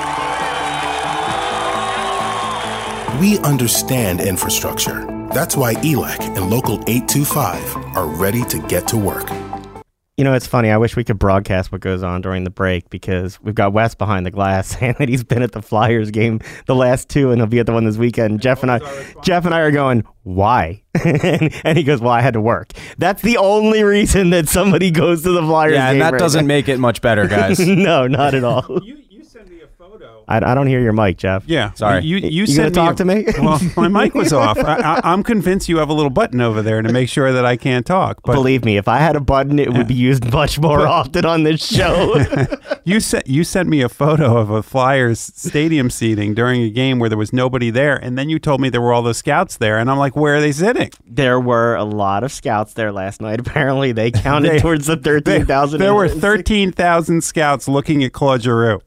[3.18, 5.06] We understand infrastructure.
[5.32, 9.30] That's why E ELEC and Local 825 are ready to get to work.
[10.20, 10.70] You know, it's funny.
[10.70, 13.94] I wish we could broadcast what goes on during the break because we've got Wes
[13.94, 17.40] behind the glass saying that he's been at the Flyers game the last two, and
[17.40, 18.42] he'll be at the one this weekend.
[18.42, 18.80] Jeff and I,
[19.22, 20.82] Jeff and I are going, why?
[21.06, 22.74] and, and he goes, well, I had to work.
[22.98, 25.76] That's the only reason that somebody goes to the Flyers game.
[25.76, 25.92] Yeah, game.
[25.92, 26.48] and that right doesn't now.
[26.48, 27.58] make it much better, guys.
[27.66, 28.66] no, not at all.
[28.82, 31.44] You, you sent me a photo I, I don't hear your mic, Jeff.
[31.46, 32.02] Yeah, Sorry.
[32.04, 33.26] You you, You sent gonna me talk to me?
[33.40, 34.58] Well, my mic was off.
[34.64, 37.44] I, I, I'm convinced you have a little button over there to make sure that
[37.44, 38.20] I can't talk.
[38.24, 41.24] But Believe me, if I had a button, it would be used much more often
[41.24, 42.16] on this show.
[42.84, 46.98] you sent you sent me a photo of a Flyers stadium seating during a game
[46.98, 49.56] where there was nobody there, and then you told me there were all the scouts
[49.56, 50.90] there, and I'm like, where are they sitting?
[51.06, 53.40] there were a lot of scouts there last night.
[53.40, 55.80] Apparently, they counted They- towards the thirteen thousand.
[55.80, 58.80] there were thirteen thousand scouts looking at Claude Giroux.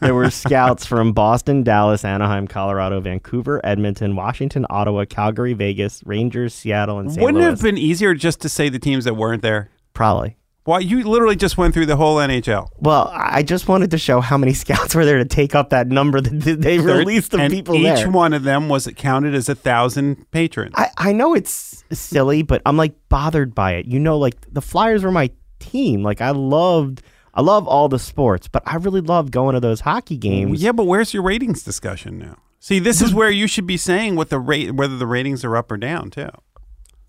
[0.00, 6.54] There were scouts from Boston, Dallas, Anaheim, Colorado, Vancouver, Edmonton, Washington, Ottawa, Calgary, Vegas, Rangers,
[6.54, 7.22] Seattle, and St.
[7.22, 9.70] Wouldn't it have been easier just to say the teams that weren't there?
[9.94, 10.36] Probably.
[10.64, 12.68] Why you literally just went through the whole NHL.
[12.78, 15.88] Well, I just wanted to show how many scouts were there to take up that
[15.88, 18.10] number that they released the and people each there.
[18.10, 20.74] one of them was counted as a thousand patrons.
[20.76, 23.86] I, I know it's silly, but I'm like bothered by it.
[23.86, 26.02] You know, like the Flyers were my team.
[26.02, 27.02] Like I loved,
[27.34, 30.62] I love all the sports, but I really love going to those hockey games.
[30.62, 32.36] yeah, but where's your ratings discussion now?
[32.58, 35.56] See, this is where you should be saying what the rate, whether the ratings are
[35.56, 36.28] up or down too.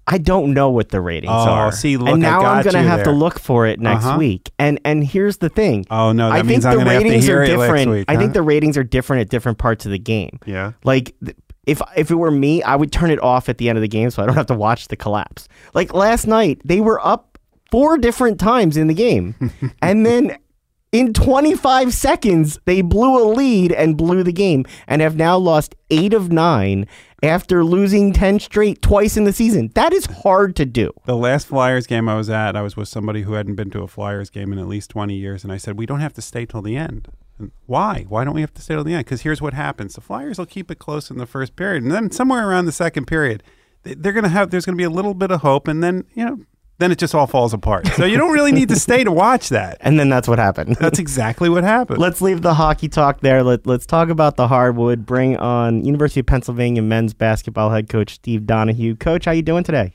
[0.07, 1.71] I don't know what the ratings Oh, are.
[1.71, 4.17] see, look, and now I'm gonna you have to look for it next Uh-huh.
[4.17, 4.51] week.
[4.59, 5.85] And and here's the thing.
[5.91, 7.91] Oh, no, that I means think I'm the to ratings hear are different.
[7.91, 10.39] week, I think the ratings are different at different parts of the game.
[10.45, 10.73] Yeah.
[10.83, 11.15] Like
[11.67, 13.87] if if it were me, I would turn it off at the end of the
[13.87, 15.47] game so I don't have to watch the collapse.
[15.75, 17.30] Like last night, they were up
[17.71, 19.33] four different times in the game.
[19.81, 20.37] and then
[20.91, 25.73] in 25 seconds, they blew a lead and blew the game and have now lost
[25.89, 26.85] 8 of 9
[27.23, 29.71] after losing 10 straight twice in the season.
[29.75, 30.91] That is hard to do.
[31.05, 33.83] The last Flyers game I was at, I was with somebody who hadn't been to
[33.83, 36.21] a Flyers game in at least 20 years, and I said, We don't have to
[36.21, 37.07] stay till the end.
[37.39, 38.05] And why?
[38.09, 39.05] Why don't we have to stay till the end?
[39.05, 41.91] Because here's what happens the Flyers will keep it close in the first period, and
[41.91, 43.43] then somewhere around the second period,
[43.83, 45.81] they- they're going to have, there's going to be a little bit of hope, and
[45.83, 46.39] then, you know,
[46.81, 47.87] then it just all falls apart.
[47.87, 49.77] So you don't really need to stay to watch that.
[49.81, 50.75] And then that's what happened.
[50.77, 51.99] That's exactly what happened.
[51.99, 53.43] Let's leave the hockey talk there.
[53.43, 55.05] Let, let's talk about the hardwood.
[55.05, 58.95] Bring on University of Pennsylvania men's basketball head coach Steve Donahue.
[58.95, 59.93] Coach, how you doing today?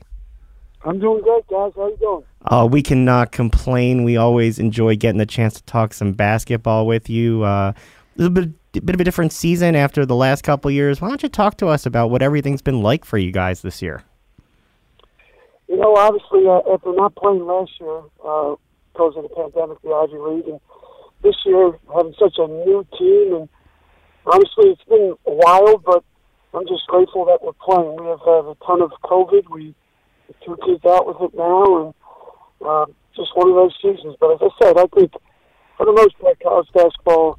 [0.85, 1.73] I'm doing great, guys.
[1.75, 2.23] How you doing?
[2.45, 4.03] Uh, we cannot complain.
[4.03, 7.43] We always enjoy getting the chance to talk some basketball with you.
[7.43, 11.01] Uh, a little bit, bit of a different season after the last couple years.
[11.01, 13.81] Why don't you talk to us about what everything's been like for you guys this
[13.81, 14.03] year?
[15.67, 18.55] You know, obviously, uh, after not playing last year uh,
[18.93, 20.59] because of the pandemic, the Ivy League, and
[21.23, 23.49] this year having such a new team, and
[24.25, 26.03] honestly, it's been wild, but
[26.53, 27.99] I'm just grateful that we're playing.
[27.99, 29.49] We have had a ton of COVID.
[29.49, 29.75] We
[30.45, 31.93] two kids out with it now, and
[32.65, 34.15] uh, just one of those seasons.
[34.19, 35.11] But as I said, I think
[35.77, 37.37] for the most part, college basketball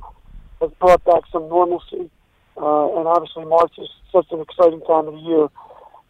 [0.60, 2.10] has brought back some normalcy,
[2.56, 5.44] uh, and obviously, March is such an exciting time of the year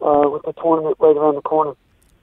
[0.01, 1.75] uh, with the tournament right around the corner.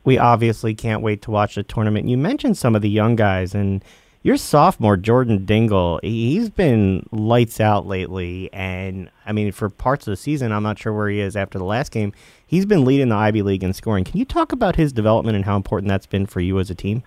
[0.06, 2.08] We obviously can't wait to watch the tournament.
[2.08, 3.84] You mentioned some of the young guys, and
[4.22, 8.50] your sophomore Jordan Dingle, he's been lights out lately.
[8.54, 11.60] And I mean, for parts of the season, I'm not sure where he is after
[11.60, 12.14] the last game.
[12.48, 14.04] He's been leading the Ivy League in scoring.
[14.04, 16.76] Can you talk about his development and how important that's been for you as a
[16.76, 17.04] team?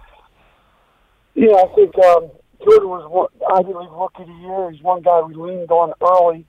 [1.34, 2.30] Yeah, I think um,
[2.64, 4.70] Jordan was Ivy League Rookie of the Year.
[4.70, 6.46] He's one guy we leaned on early.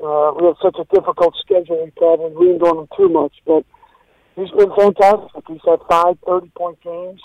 [0.00, 3.32] Uh, we had such a difficult schedule, we probably leaned on him too much.
[3.46, 3.64] But
[4.36, 5.44] he's been fantastic.
[5.48, 7.20] He's had five 30-point games.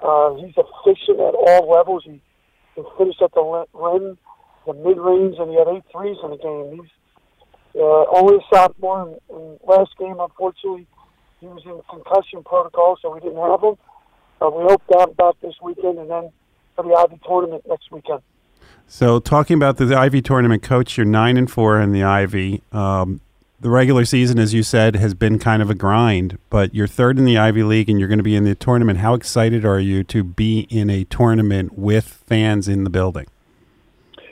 [0.00, 2.04] Uh, he's efficient at all levels.
[2.04, 2.20] He
[2.74, 4.18] can finish at the rim,
[4.66, 6.80] the mid-range, and he had eight threes in the game.
[6.80, 6.90] He's
[7.80, 10.86] uh, only a sophomore, and, and last game, unfortunately,
[11.40, 13.76] he was in concussion protocol, so we didn't have him.
[14.40, 16.30] Uh, we hope to have him back this weekend, and then
[16.74, 18.20] for the Ivy tournament next weekend.
[18.86, 22.62] So, talking about the Ivy tournament, coach, you're nine and four in the Ivy.
[22.72, 23.20] Um,
[23.60, 27.18] the regular season, as you said, has been kind of a grind, but you're third
[27.18, 29.00] in the Ivy League and you're going to be in the tournament.
[29.00, 33.26] How excited are you to be in a tournament with fans in the building?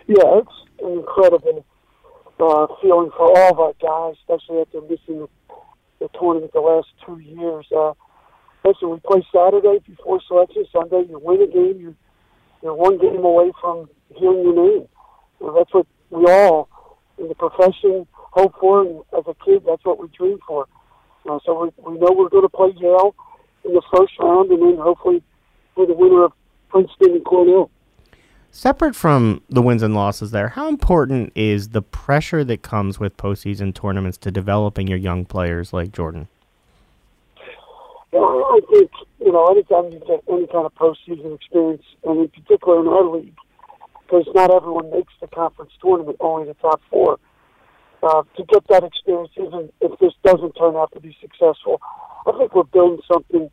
[0.07, 1.65] Yeah, it's an incredible
[2.39, 5.27] uh, feeling for all of our guys, especially after missing
[5.99, 7.67] the, tournament the last two years.
[7.77, 7.95] Uh,
[8.65, 10.65] listen, we play Saturday before selection.
[10.73, 11.97] Sunday, you win a game, you,
[12.63, 14.89] you're one game away from hearing your name.
[15.41, 16.69] Well, that's what we all
[17.19, 20.67] in the profession hope for, and as a kid, that's what we dream for.
[21.29, 23.15] Uh, so we, we know we're going to play Yale
[23.65, 25.23] in the first round, and then hopefully
[25.75, 26.33] we're the winner of
[26.69, 27.71] Princeton and Cornell.
[28.51, 33.17] Separate from the wins and losses there, how important is the pressure that comes with
[33.17, 36.29] postseason tournaments to developing your young players like Jordan?
[38.13, 42.21] Yeah, I I think you know anytime you get any kind of postseason experience, and
[42.21, 43.37] in particular in our league,
[44.03, 47.19] because not everyone makes the conference tournament, only the top four.
[48.03, 51.81] Uh, to get that experience, even if this doesn't turn out to be successful,
[52.27, 53.51] I think we're building something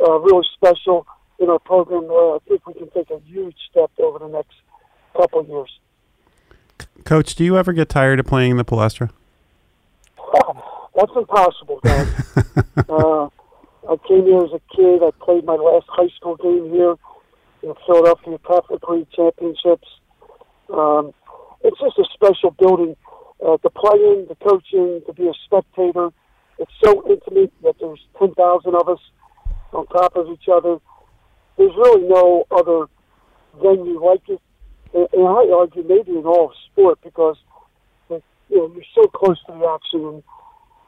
[0.00, 1.06] uh, really special
[1.38, 2.06] in our program.
[2.08, 4.54] Where I think we can take a huge step over the next
[5.16, 5.70] couple of years.
[7.04, 9.10] Coach, do you ever get tired of playing in the Palestra?
[10.94, 13.28] That's impossible, uh,
[13.88, 15.02] I came here as a kid.
[15.02, 16.96] I played my last high school game here
[17.62, 19.86] in Philadelphia Catholic League Championships.
[20.72, 21.12] Um,
[21.62, 22.96] it's just a special building
[23.44, 26.10] uh, to play in, the coaching, to be a spectator.
[26.58, 29.00] It's so intimate that there's 10,000 of us
[29.72, 30.78] on top of each other.
[31.58, 32.86] There's really no other
[33.60, 34.40] venue like it.
[34.94, 37.36] And, and I argue maybe in all of sport because
[38.48, 40.22] you know, you're so close to the action and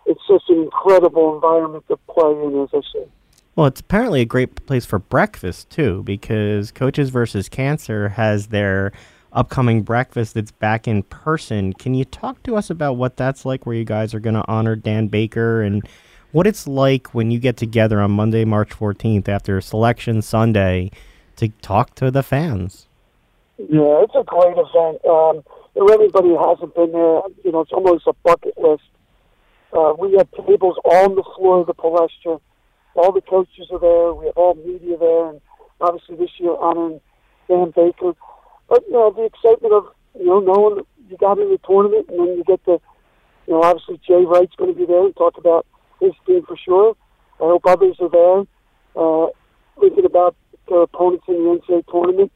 [0.07, 3.09] it's just an incredible environment to play in, as I say.
[3.57, 8.93] Well, it's apparently a great place for breakfast too, because Coaches versus Cancer has their
[9.33, 11.73] upcoming breakfast that's back in person.
[11.73, 14.45] Can you talk to us about what that's like, where you guys are going to
[14.49, 15.87] honor Dan Baker and
[16.33, 20.91] what it's like when you get together on Monday, March 14th after Selection Sunday
[21.37, 22.87] to talk to the fans?
[23.59, 25.05] Yeah, it's a great event.
[25.05, 25.43] Um,
[25.75, 28.83] for anybody who hasn't been there, you know, it's almost a bucket list.
[29.73, 32.41] Uh, we have tables on the floor of the Palestra.
[32.95, 34.15] All the coaches are there.
[34.15, 35.41] We have all media there, and
[35.81, 37.01] obviously this year honoring
[37.49, 38.15] Dan Baker.
[38.69, 39.87] But you know, the excitement of
[40.19, 42.79] you know knowing you got in the tournament, and then you get the,
[43.47, 45.67] you know, obviously Jay Wright's going to be there and talk about
[46.01, 46.97] his team for sure.
[47.41, 48.41] I hope others are there,
[48.97, 49.29] uh,
[49.81, 50.37] thinking about
[50.69, 52.33] their opponents in the NCAA tournament.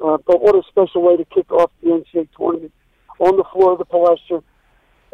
[0.00, 2.72] Uh, but what a special way to kick off the NCAA tournament
[3.18, 4.42] on the floor of the Palestra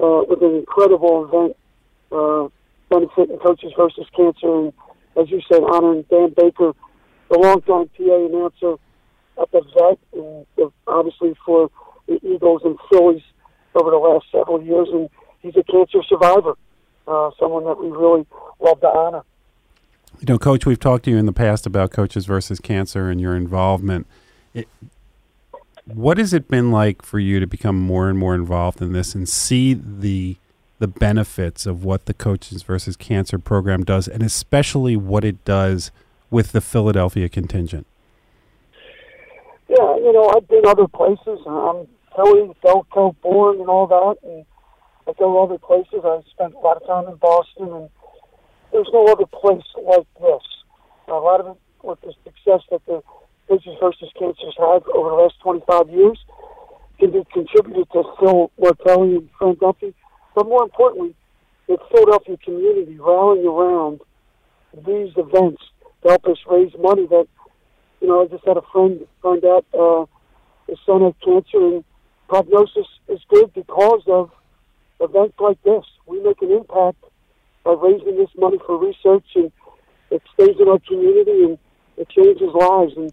[0.02, 1.56] uh, with an incredible event
[2.12, 2.48] uh,
[2.88, 4.72] benefiting coaches versus cancer, and
[5.16, 6.72] as you said, honoring Dan Baker,
[7.30, 8.80] the longtime PA announcer
[9.40, 11.70] at the vet, and uh, obviously for
[12.06, 13.22] the Eagles and Phillies
[13.74, 15.08] over the last several years, and
[15.40, 16.54] he's a cancer survivor,
[17.06, 18.26] uh, someone that we really
[18.60, 19.22] love to honor.
[20.18, 23.20] You know, Coach, we've talked to you in the past about coaches versus cancer and
[23.20, 24.06] your involvement.
[24.52, 24.68] It,
[25.86, 29.14] what has it been like for you to become more and more involved in this
[29.14, 30.36] and see the
[30.80, 35.90] the benefits of what the Coaches versus Cancer program does, and especially what it does
[36.30, 37.86] with the Philadelphia contingent?
[39.70, 41.38] Yeah, you know, I've been other places.
[41.46, 44.44] I'm Philly, Delco born, and all that, and
[45.06, 46.02] I go other places.
[46.02, 47.90] I spent a lot of time in Boston, and
[48.72, 50.42] there's no other place like this.
[51.06, 53.00] A lot of it with the success that the
[53.48, 56.18] Coaches versus Cancers had over the last 25 years
[56.98, 59.94] can be contributed to Phil Martelli and Fran Dunphy
[60.34, 61.14] but more importantly,
[61.66, 64.00] the Philadelphia community rallying around
[64.86, 65.62] these events
[66.02, 67.26] to help us raise money that,
[68.00, 70.06] you know, I just had a friend find out uh,
[70.66, 71.84] his son had cancer and
[72.28, 74.30] prognosis is good because of
[75.00, 75.84] events like this.
[76.06, 77.04] We make an impact
[77.64, 79.52] by raising this money for research and
[80.10, 81.58] it stays in our community and
[81.96, 82.92] it changes lives.
[82.96, 83.12] And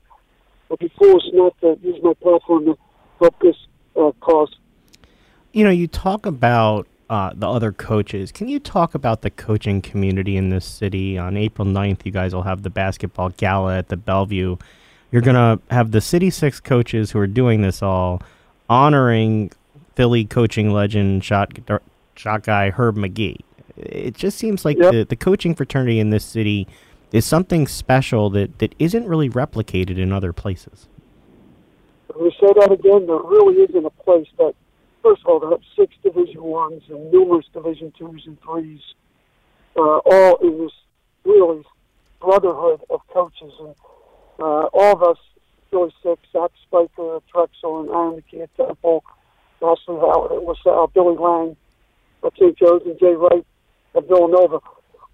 [0.72, 2.78] I'd be foolish not to use my platform to
[3.20, 3.56] help this
[3.96, 4.56] uh, cause.
[5.52, 8.32] You know, you talk about uh, the other coaches.
[8.32, 11.18] Can you talk about the coaching community in this city?
[11.18, 14.58] On April 9th, you guys will have the basketball gala at the Bellevue.
[15.12, 18.22] You're going to have the City Six coaches who are doing this all
[18.70, 19.52] honoring
[19.96, 21.58] Philly coaching legend, shot,
[22.16, 23.40] shot guy Herb Magee.
[23.78, 24.92] It just seems like yep.
[24.92, 26.68] the, the coaching fraternity in this city
[27.12, 30.88] is something special that, that isn't really replicated in other places.
[32.20, 34.56] We say that again, there really isn't a place that
[35.08, 38.82] first of all, they have six Division Ones and numerous Division Twos and Threes,
[39.78, 40.72] uh, all in this
[41.24, 41.64] really
[42.20, 43.76] brotherhood of coaches, and
[44.40, 45.18] uh, all of us,
[45.70, 49.04] Philly Six, Zach Spiker, Drexel, and Aaron McKie at Temple,
[49.62, 51.58] Ashley Howard at LaSalle, Billy Lange
[52.36, 52.58] St.
[52.58, 53.46] Joe's, and Jay Wright
[53.96, 54.60] at Villanova,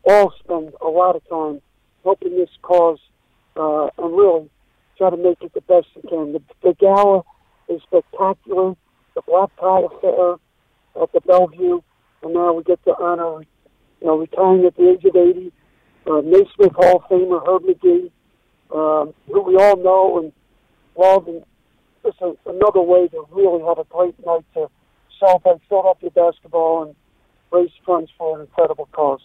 [0.04, 1.62] all spend a lot of time
[2.04, 3.00] helping this cause
[3.56, 4.50] uh, and really
[4.98, 6.34] try to make it the best it can.
[6.34, 7.24] The, the gala
[7.70, 8.76] is spectacular
[9.16, 10.34] the Black Tie Affair
[11.02, 11.82] at the Bellevue,
[12.24, 13.42] and now we get to honor,
[14.02, 15.52] you know, retiring at the age of 80,
[16.08, 18.12] uh, Naismith Hall of Famer Herb Magee,
[18.74, 20.34] um, who we all know and
[20.98, 21.44] love, and
[22.04, 24.70] just a, another way to really have a great night to
[25.20, 26.96] celebrate Philadelphia basketball and
[27.52, 29.22] raise funds for an incredible cause.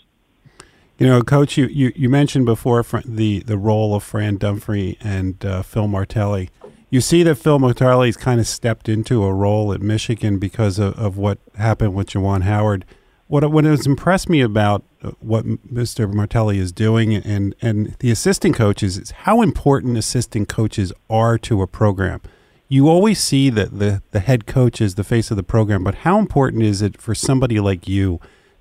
[0.98, 5.44] You know, Coach, you, you, you mentioned before the, the role of Fran Dunphy and
[5.44, 6.50] uh, Phil Martelli
[6.90, 10.98] you see that Phil Martelli's kind of stepped into a role at Michigan because of,
[10.98, 12.84] of what happened with Juwan Howard.
[13.28, 16.12] What what has impressed me about uh, what Mr.
[16.12, 21.62] Martelli is doing and and the assistant coaches is how important assistant coaches are to
[21.62, 22.22] a program.
[22.68, 25.96] You always see that the the head coach is the face of the program, but
[25.96, 28.18] how important is it for somebody like you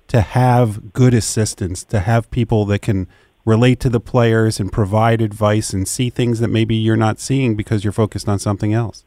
[0.08, 3.06] to have good assistants, to have people that can
[3.46, 7.56] relate to the players and provide advice and see things that maybe you're not seeing
[7.56, 9.04] because you're focused on something else.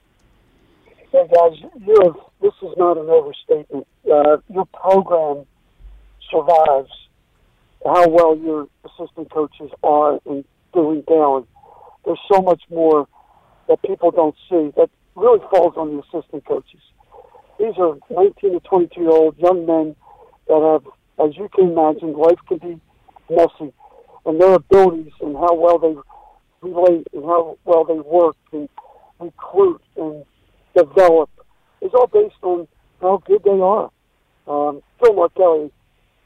[1.14, 3.86] Yeah, guys, you this is not an overstatement.
[4.12, 5.46] Uh, your program
[6.32, 6.92] survives
[7.86, 11.44] how well your assistant coaches are in doing daily.
[12.06, 13.08] There's so much more
[13.68, 16.82] that people don't see that really falls on the assistant coaches.
[17.60, 19.96] These are 19 to 22 year old young men
[20.48, 22.82] that have, as you can imagine, life can be
[23.30, 23.74] messy,
[24.26, 25.96] and their abilities and how well they
[26.62, 28.70] relate and how well they work and
[29.20, 30.26] recruit and
[30.76, 31.30] develop
[31.82, 32.68] is all based on
[33.02, 33.90] how good they are.
[34.48, 35.72] Um, Phil Martelli,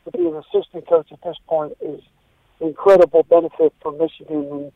[0.06, 2.02] to be an assistant coach at this point, is
[2.60, 4.72] incredible benefit for Michigan, and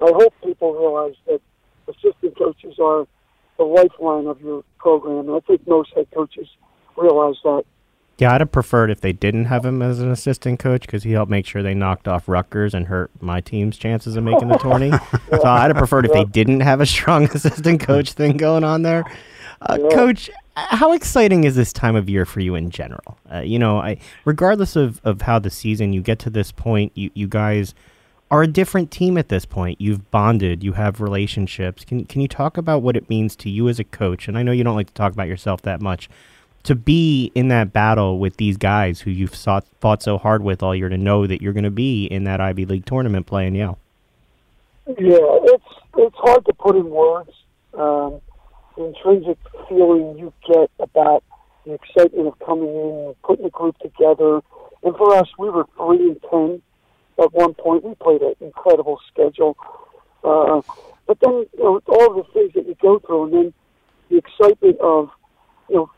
[0.00, 1.40] I hope people realize that
[1.88, 3.06] assistant coaches are
[3.58, 6.48] the lifeline of your program, and I think most head coaches
[6.96, 7.64] realize that.
[8.18, 11.12] Yeah, I'd have preferred if they didn't have him as an assistant coach because he
[11.12, 14.58] helped make sure they knocked off Rutgers and hurt my team's chances of making the
[14.58, 14.92] tourney.
[15.30, 18.82] So I'd have preferred if they didn't have a strong assistant coach thing going on
[18.82, 19.04] there.
[19.62, 19.88] Uh, Yeah.
[19.96, 23.18] Coach, how exciting is this time of year for you in general?
[23.32, 26.92] Uh, you know, I regardless of, of how the season you get to this point,
[26.94, 27.74] you, you guys
[28.30, 29.80] are a different team at this point.
[29.80, 31.84] You've bonded, you have relationships.
[31.84, 34.28] Can can you talk about what it means to you as a coach?
[34.28, 36.08] And I know you don't like to talk about yourself that much.
[36.64, 40.62] To be in that battle with these guys who you've sought, fought so hard with
[40.62, 43.56] all year, to know that you're going to be in that Ivy League tournament playing
[43.56, 43.78] Yale.
[44.86, 45.64] Yeah, it's
[45.96, 47.30] it's hard to put in words.
[47.74, 48.20] Um,
[48.76, 51.24] the intrinsic feeling you get about
[51.64, 54.40] the excitement of coming in putting the group together.
[54.82, 56.62] And for us, we were three and ten
[57.22, 57.84] at one point.
[57.84, 59.56] We played an incredible schedule.
[60.24, 60.62] Uh,
[61.06, 63.54] but then, you know, all the things that you go through, and then
[64.10, 65.10] the excitement of,
[65.68, 65.90] you know,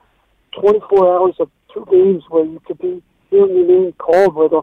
[0.61, 4.63] 24 hours of two games where you could be hearing your name called, where the,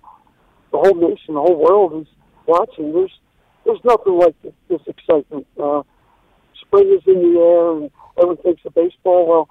[0.71, 2.07] the whole nation, the whole world is
[2.47, 2.93] watching.
[2.93, 3.11] There's
[3.65, 5.45] there's nothing like this, this excitement.
[5.61, 5.83] Uh,
[6.71, 9.27] spring is in the air, and everyone thinks of baseball.
[9.27, 9.49] Well,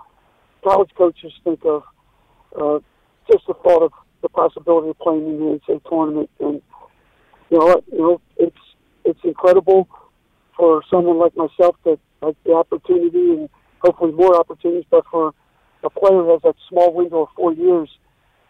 [0.64, 1.82] college coaches think of
[2.58, 2.78] uh,
[3.30, 3.92] just the thought of
[4.22, 6.62] the possibility of playing in the NCAA tournament, and
[7.50, 8.56] you know, you know, it's
[9.04, 9.88] it's incredible
[10.56, 13.48] for someone like myself that has the opportunity and
[13.80, 14.84] hopefully more opportunities.
[14.90, 15.32] But for
[15.82, 17.88] a player who has that small window of four years,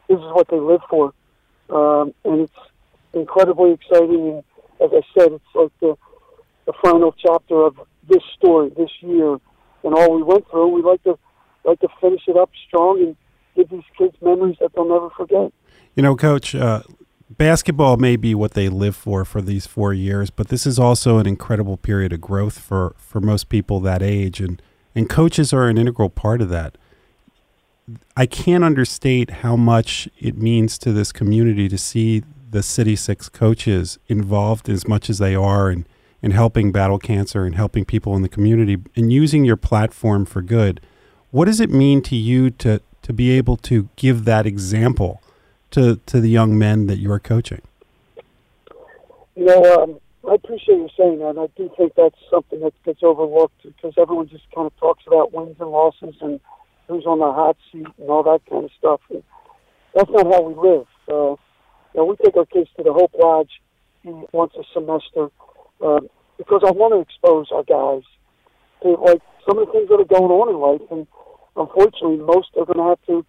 [0.09, 1.13] this is what they live for,
[1.71, 2.53] um, and it's
[3.15, 4.43] incredibly exciting.
[4.43, 4.45] And
[4.81, 5.97] as I said, it's like the
[6.71, 7.77] the final chapter of
[8.09, 9.39] this story this year
[9.83, 10.69] and all we went through.
[10.69, 11.19] We like to
[11.65, 13.17] like to finish it up strong and
[13.57, 15.53] give these kids memories that they'll never forget.
[15.95, 16.83] You know, Coach, uh,
[17.29, 21.19] basketball may be what they live for for these four years, but this is also
[21.19, 24.63] an incredible period of growth for, for most people that age, and,
[24.95, 26.79] and coaches are an integral part of that.
[28.17, 33.29] I can't understate how much it means to this community to see the City Six
[33.29, 35.87] coaches involved as much as they are in,
[36.23, 40.43] in helping battle cancer and helping people in the community and using your platform for
[40.43, 40.81] good.
[41.31, 45.23] What does it mean to you to, to be able to give that example
[45.71, 47.63] to, to the young men that you are coaching?
[49.37, 51.31] You know, um, I appreciate you saying that.
[51.31, 55.05] And I do think that's something that gets overlooked because everyone just kind of talks
[55.07, 56.41] about wins and losses and
[56.89, 59.01] who's on the hot seat and all that kind of stuff.
[59.11, 59.23] And
[59.95, 60.87] that's not how we live.
[61.09, 61.37] Uh,
[61.95, 63.51] you know, we take our kids to the Hope Lodge
[64.05, 65.31] once a semester
[65.83, 66.09] um,
[66.39, 68.03] because I want to expose our guys
[68.83, 71.07] to like some of the things that are going on in life, and
[71.57, 73.27] unfortunately, most are going to have to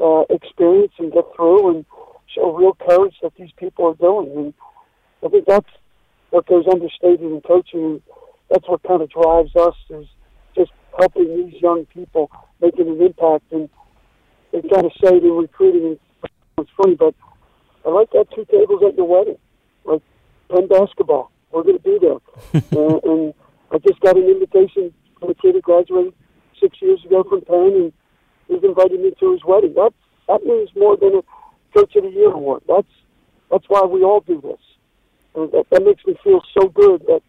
[0.00, 1.84] uh, experience and get through and
[2.34, 4.36] show real courage that these people are doing.
[4.36, 4.54] And
[5.24, 5.70] I think that's
[6.30, 8.02] what goes understated in coaching.
[8.50, 10.06] That's what kind of drives us is
[10.54, 12.30] just helping these young people
[12.60, 13.52] making an impact.
[13.52, 13.68] And
[14.52, 15.98] they kind of say they're recruiting.
[16.58, 17.14] It's funny, but
[17.84, 19.38] I like that two tables at your wedding,
[19.84, 20.02] like
[20.50, 21.30] Penn basketball.
[21.54, 22.18] We're going to be there.
[22.76, 23.34] uh, and
[23.70, 26.12] I just got an invitation from a kid who graduated
[26.60, 27.92] six years ago from Penn, and
[28.48, 29.74] he's invited me to his wedding.
[29.74, 29.92] That
[30.26, 31.22] that means more than a
[31.72, 32.62] Coach of the Year award.
[32.66, 32.88] That's
[33.50, 34.60] that's why we all do this.
[35.36, 37.22] And that, that makes me feel so good that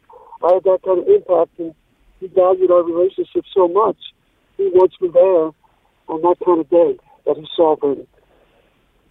[0.43, 1.75] I had that kind of impact, and
[2.19, 3.97] he valued our relationship so much.
[4.57, 5.51] He wants me there
[6.07, 8.07] on that kind of day that he celebrated.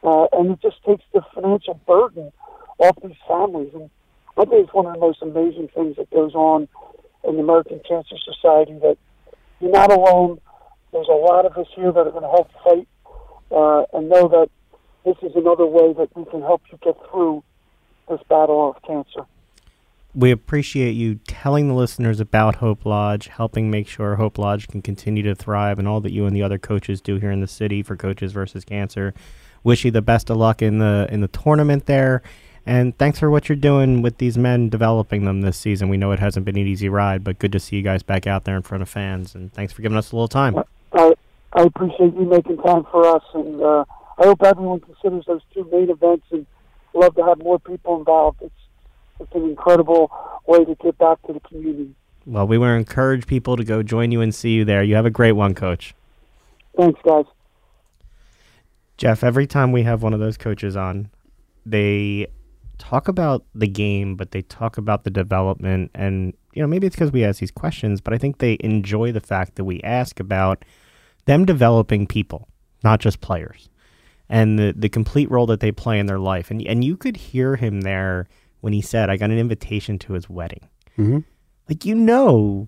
[0.03, 2.31] Uh, and it just takes the financial burden
[2.79, 3.71] off these families.
[3.73, 3.89] And
[4.37, 6.67] I think it's one of the most amazing things that goes on
[7.23, 8.97] in the American Cancer Society that
[9.59, 10.39] you're not alone.
[10.91, 12.87] There's a lot of us here that are going to help fight
[13.51, 14.49] uh, and know that
[15.03, 17.43] this is another way that we can help you get through
[18.09, 19.25] this battle of cancer.
[20.15, 24.81] We appreciate you telling the listeners about Hope Lodge, helping make sure Hope Lodge can
[24.81, 27.47] continue to thrive, and all that you and the other coaches do here in the
[27.47, 29.13] city for Coaches versus Cancer.
[29.63, 32.23] Wish you the best of luck in the in the tournament there,
[32.65, 35.87] and thanks for what you're doing with these men, developing them this season.
[35.87, 38.25] We know it hasn't been an easy ride, but good to see you guys back
[38.25, 40.57] out there in front of fans, and thanks for giving us a little time.
[40.93, 41.13] I,
[41.53, 43.85] I appreciate you making time for us, and uh,
[44.17, 46.47] I hope everyone considers those two main events and
[46.97, 48.41] love to have more people involved.
[48.41, 48.53] It's
[49.19, 50.11] it's an incredible
[50.45, 51.95] way to get back to the community.
[52.25, 54.83] Well, we want to encourage people to go join you and see you there.
[54.83, 55.95] You have a great one, Coach.
[56.75, 57.25] Thanks, guys.
[58.97, 61.09] Jeff, every time we have one of those coaches on,
[61.65, 62.27] they
[62.77, 65.91] talk about the game, but they talk about the development.
[65.95, 69.11] And, you know, maybe it's because we ask these questions, but I think they enjoy
[69.11, 70.65] the fact that we ask about
[71.25, 72.47] them developing people,
[72.83, 73.69] not just players,
[74.29, 76.51] and the, the complete role that they play in their life.
[76.51, 78.27] And, and you could hear him there
[78.61, 80.67] when he said, I got an invitation to his wedding.
[80.97, 81.19] Mm-hmm.
[81.69, 82.67] Like, you know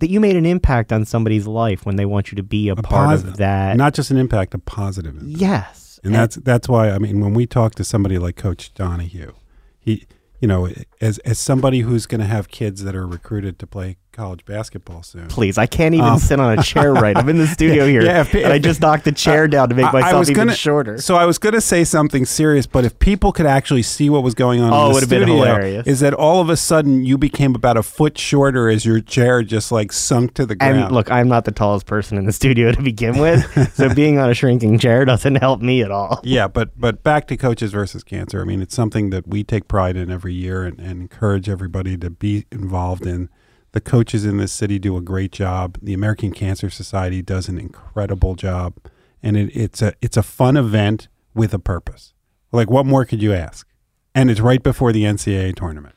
[0.00, 2.72] that you made an impact on somebody's life when they want you to be a,
[2.72, 3.76] A part positive, of that.
[3.76, 5.14] not just an impact, a positive.
[5.14, 5.40] Impact.
[5.40, 6.00] yes.
[6.04, 9.32] And that's that's why I mean when we talk to somebody like Coach Donahue,
[9.80, 10.06] he
[10.38, 10.68] you know
[11.00, 15.02] as as somebody who's going to have kids that are recruited to play college basketball
[15.02, 15.26] soon.
[15.28, 17.16] Please, I can't even Um, sit on a chair right.
[17.16, 19.74] I'm in the studio here, Yeah, if- and I just knocked the chair down to
[19.74, 20.98] make myself was even gonna- shorter.
[20.98, 24.22] So I was going to say something serious, but if people could actually see what
[24.22, 27.54] was going on Oh, in the studio, is that all of a sudden you became
[27.54, 30.78] about a foot shorter as your chair just like sunk to the ground.
[30.78, 34.18] And look, I'm not the tallest person in the studio to begin with, so being
[34.18, 36.20] on a shrinking chair doesn't help me at all.
[36.22, 38.40] Yeah, but but back to coaches versus cancer.
[38.40, 41.96] I mean, it's something that we take pride in every year and, and encourage everybody
[41.98, 43.28] to be involved in.
[43.74, 45.78] The coaches in this city do a great job.
[45.82, 48.74] The American Cancer Society does an incredible job,
[49.20, 52.14] and it, it's a it's a fun event with a purpose.
[52.52, 53.66] Like, what more could you ask?
[54.14, 55.96] And it's right before the NCAA tournament.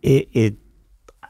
[0.00, 0.54] It, it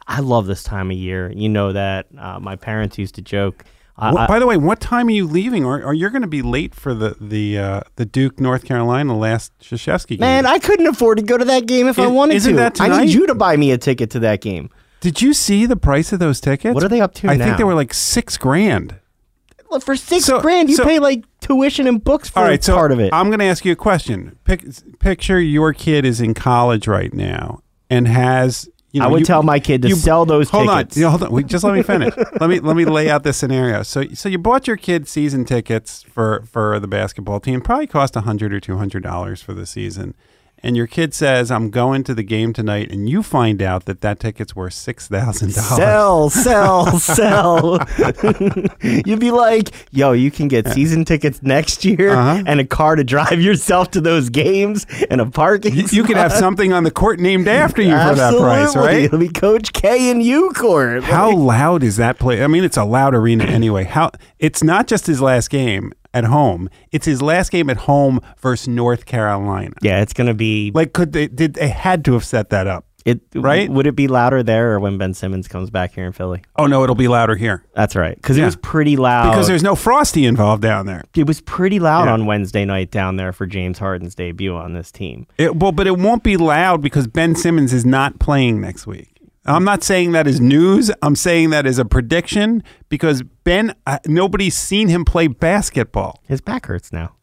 [0.07, 1.33] I love this time of year.
[1.35, 3.65] You know that uh, my parents used to joke.
[3.97, 5.65] I, What- I- by the way, what time are you leaving?
[5.65, 9.19] Or, or you're going to be late for the the uh, the Duke North Carolina
[9.19, 10.21] last Krzyzewski game?
[10.21, 12.57] man, I couldn't afford to go to that game if I wanted isn't to.
[12.57, 14.71] that I need you to buy me a ticket to that game.
[15.03, 16.75] Did you see the price of those tickets?
[16.75, 17.45] What are they up to I now?
[17.45, 18.97] think they were like six grand.
[19.71, 22.63] Look, for six So- grand, you so- pay like tuition and books for All right,
[22.63, 23.13] so part of it.
[23.13, 24.37] I'm going to ask you a question.
[24.45, 24.65] Pic-
[24.99, 28.69] picture your kid is in college right now and has.
[28.93, 30.97] You know, I would you- tell my kid to sell those hold tickets.
[30.97, 31.33] on, you know, hold on.
[31.33, 32.13] Wait, just let me finish.
[32.41, 33.83] let me let me lay out this scenario.
[33.83, 37.63] So so you bought your kid season tickets for for the basketball team.
[37.63, 40.15] Probably cost a hundred or two hundred dollars for the season.
[40.65, 44.01] And your kid says, "I'm going to the game tonight," and you find out that
[44.03, 45.77] that ticket's worth six thousand dollars.
[45.77, 47.79] Sell, sell, sell.
[48.83, 52.43] You'd be like, yo, you can get season tickets next year Uh-huh.
[52.47, 56.17] and a car to drive yourself to those games and a parking You, you could
[56.17, 59.03] have something on the court named after you for that price, right?
[59.05, 61.05] It'll be Coach K and U court.
[61.05, 62.43] How Like, loud is that play?
[62.43, 63.85] I mean, it's a loud arena anyway.
[63.85, 68.21] How it's not just his last game at home; it's his last game at home
[68.41, 69.75] versus North Carolina.
[69.83, 71.29] yeah, it's gonna be Like, could they?
[71.29, 72.87] Did they had to have set that up?
[73.05, 73.69] it right?
[73.69, 76.41] Would it be louder there or when Ben Simmons comes back here in Philly?
[76.55, 79.31] Oh no, it'll be louder here That's right, because it was pretty loud.
[79.33, 81.03] because there's no Frosty involved down there.
[81.17, 82.13] it was pretty loud Yeah.
[82.13, 85.27] on Wednesday night down there for James Harden's debut on this team.
[85.37, 89.12] It, well, but it won't be loud because Ben Simmons is not playing next week.
[89.45, 90.91] I'm not saying that is news.
[91.03, 96.21] I'm saying that is a prediction because Ben, uh, nobody's seen him play basketball.
[96.29, 97.17] His back hurts now.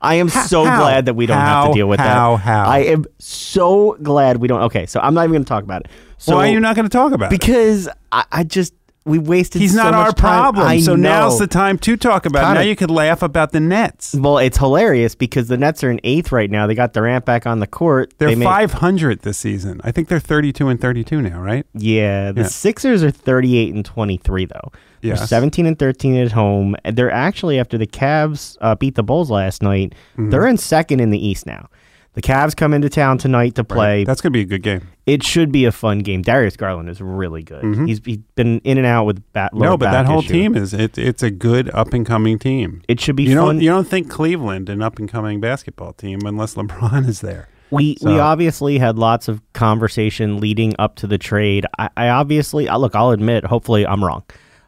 [0.00, 0.80] I am How- so how?
[0.80, 2.36] glad that we don't have to deal with How?
[2.36, 2.42] that.
[2.42, 2.64] How?
[2.66, 4.62] I am so glad we don't.
[4.62, 5.90] Okay, so I'm not even going to talk about it.
[6.18, 7.38] So, Why are you not going to talk about it?
[7.38, 8.72] Because I, I just
[9.06, 9.62] we wasted.
[9.62, 10.80] He's so not our problem.
[10.80, 11.20] So know.
[11.28, 12.54] now's the time to talk about it.
[12.54, 14.14] Now you could laugh about the Nets.
[14.14, 16.66] Well, it's hilarious because the Nets are in eighth right now.
[16.66, 18.12] They got Durant back on the court.
[18.18, 19.80] They're They made- 500 this season.
[19.84, 21.64] I think they're 32 and 32 now, right?
[21.72, 22.46] Yeah, the Yeah.
[22.48, 24.72] Sixers are 38 and 23 though.
[25.02, 26.74] They're 17 and 13 at home.
[26.84, 29.94] They're actually after the Cavs uh, beat the Bulls last night.
[30.14, 30.30] Mm-hmm.
[30.30, 31.68] They're in second in the East now.
[32.16, 34.04] The Cavs come into town tonight to play.
[34.04, 34.88] That's going to be a good game.
[35.04, 36.22] it should be a fun game.
[36.22, 37.62] Darius Garland is really good.
[37.86, 39.52] He's, he's been in and out with bat.
[39.52, 39.62] Mm-hmm.
[39.62, 40.32] no, but that whole issue.
[40.32, 42.80] team is it, it's a good up and coming team.
[42.88, 43.44] It should be You fun.
[43.56, 47.48] don't you don't think Cleveland an up and coming basketball team unless LeBron is there.
[47.70, 51.66] We So- we obviously had lots of conversation leading up to the trade.
[51.78, 52.94] I, I obviously uh, look.
[52.94, 53.44] I'll admit.
[53.44, 54.22] Hopefully, I'm wrong.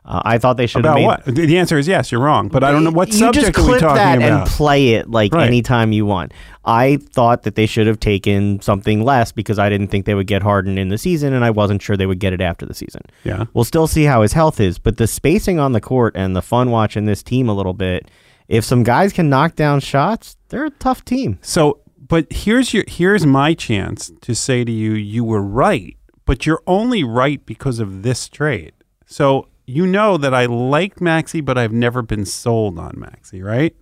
[0.05, 1.35] Uh, I thought they should have About made.
[1.37, 1.49] what?
[1.49, 2.11] The answer is yes.
[2.11, 4.41] You're wrong, but I don't know what you subject just are we talking that about.
[4.43, 5.47] and play it like Right.
[5.47, 6.33] anytime you want.
[6.65, 10.27] I thought that they should have taken something less because I didn't think they would
[10.27, 12.75] get Harden in the season, and I wasn't sure they would get it after the
[12.75, 13.03] season.
[13.25, 13.45] yeah.
[13.53, 16.43] We'll still see how his health is, but the spacing on the court and the
[16.43, 18.11] fun watching this team a little bit.
[18.49, 21.39] If some guys can knock down shots, they're a tough team.
[21.43, 26.47] So, but here's your here's my chance to say to you, you were right, but
[26.47, 28.73] you're only right because of this trade.
[29.05, 33.77] So you know that I like Maxey, but I've never been sold on Maxey, right?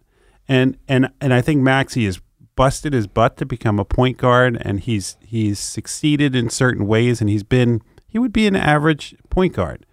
[0.49, 2.20] And and and I think Maxey has
[2.57, 7.20] busted his butt to become a point guard, and he's he's succeeded in certain ways,
[7.20, 9.87] and he's been he would be an average point guard.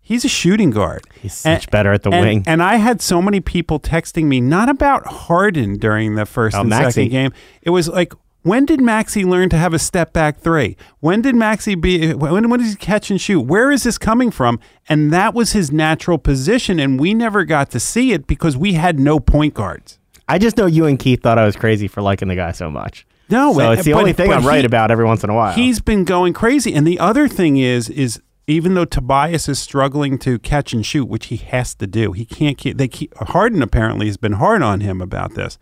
[0.00, 1.02] He's a shooting guard.
[1.20, 2.44] He's And- much better at the and, wing.
[2.46, 6.60] And I had so many people texting me, not about Harden during the first Oh,
[6.60, 6.92] and Maxey.
[7.02, 7.32] second game.
[7.62, 8.14] It was like,
[8.46, 10.76] when did Maxey learn to have a step back three?
[11.00, 12.14] When did Maxey be?
[12.14, 13.40] When, when did he catch and shoot?
[13.40, 14.60] Where is this coming from?
[14.88, 18.74] And that was his natural position, and we never got to see it because we
[18.74, 19.98] had no point guards.
[20.28, 22.70] I just know you and Keith thought I was crazy for liking the guy so
[22.70, 23.04] much.
[23.28, 25.52] No, so it's the but- only thing I'm right about every once in a while.
[25.52, 26.72] He's been going crazy.
[26.72, 31.06] And the other thing is, is even though Tobias is struggling to catch and shoot,
[31.06, 32.78] which he has to do, he can't keep.
[32.78, 35.58] They keep Harden apparently has been hard on him about this.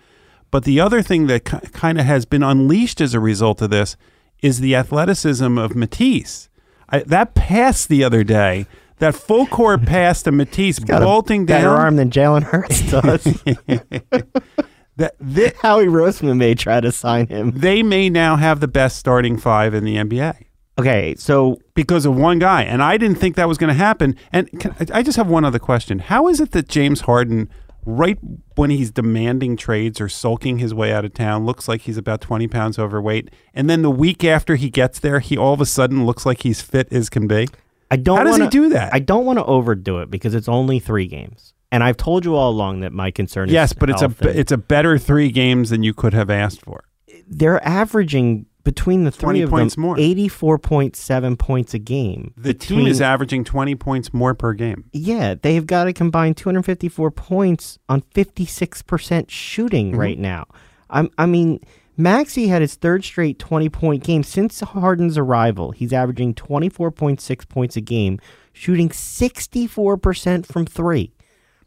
[0.55, 3.97] But the other thing that kind of has been unleashed as a result of this
[4.41, 6.49] is the athleticism of Matisse.
[6.89, 8.67] I, that pass the other day,
[8.99, 11.77] that full court pass to Matisse, bolting better down.
[11.77, 13.43] arm than Jalen Hurts does.
[14.97, 17.51] That, that Howie Roseman may try to sign him.
[17.51, 20.45] they may now have the best starting five in the NBA.
[20.79, 22.63] Okay, so because of one guy.
[22.63, 24.15] And I didn't think that was going to happen.
[24.33, 25.99] And can, I just have one other question.
[25.99, 27.51] How is it that James Harden,
[27.87, 28.19] right
[28.57, 32.21] when he's demanding trades or sulking his way out of town, looks like he's about
[32.21, 33.31] 20 pounds overweight?
[33.53, 36.43] And then the week after he gets there, he all of a sudden looks like
[36.43, 37.49] he's fit as can be?
[37.91, 38.17] I don't.
[38.19, 38.93] How does he wanna- do that?
[38.95, 42.35] I don't want to overdo it because it's only three games, and I've told you
[42.35, 45.31] all along that my concern is Yes, but it's a and- it's a better three
[45.31, 46.85] games than you could have asked for.
[47.29, 49.99] they're averaging between the 20 three of points them more.
[49.99, 52.33] eighty four point seven points a game.
[52.37, 54.85] The team is averaging 20 points more per game.
[54.93, 60.01] Yeah, they've got to combine 254 points on 56% shooting Mm-hmm.
[60.01, 60.47] right now.
[60.91, 61.61] I'm, I mean,
[61.97, 65.71] Maxey had his third straight 20 point game since Harden's arrival.
[65.73, 68.19] He's averaging 24.6 points a game,
[68.53, 71.13] shooting 64% from three.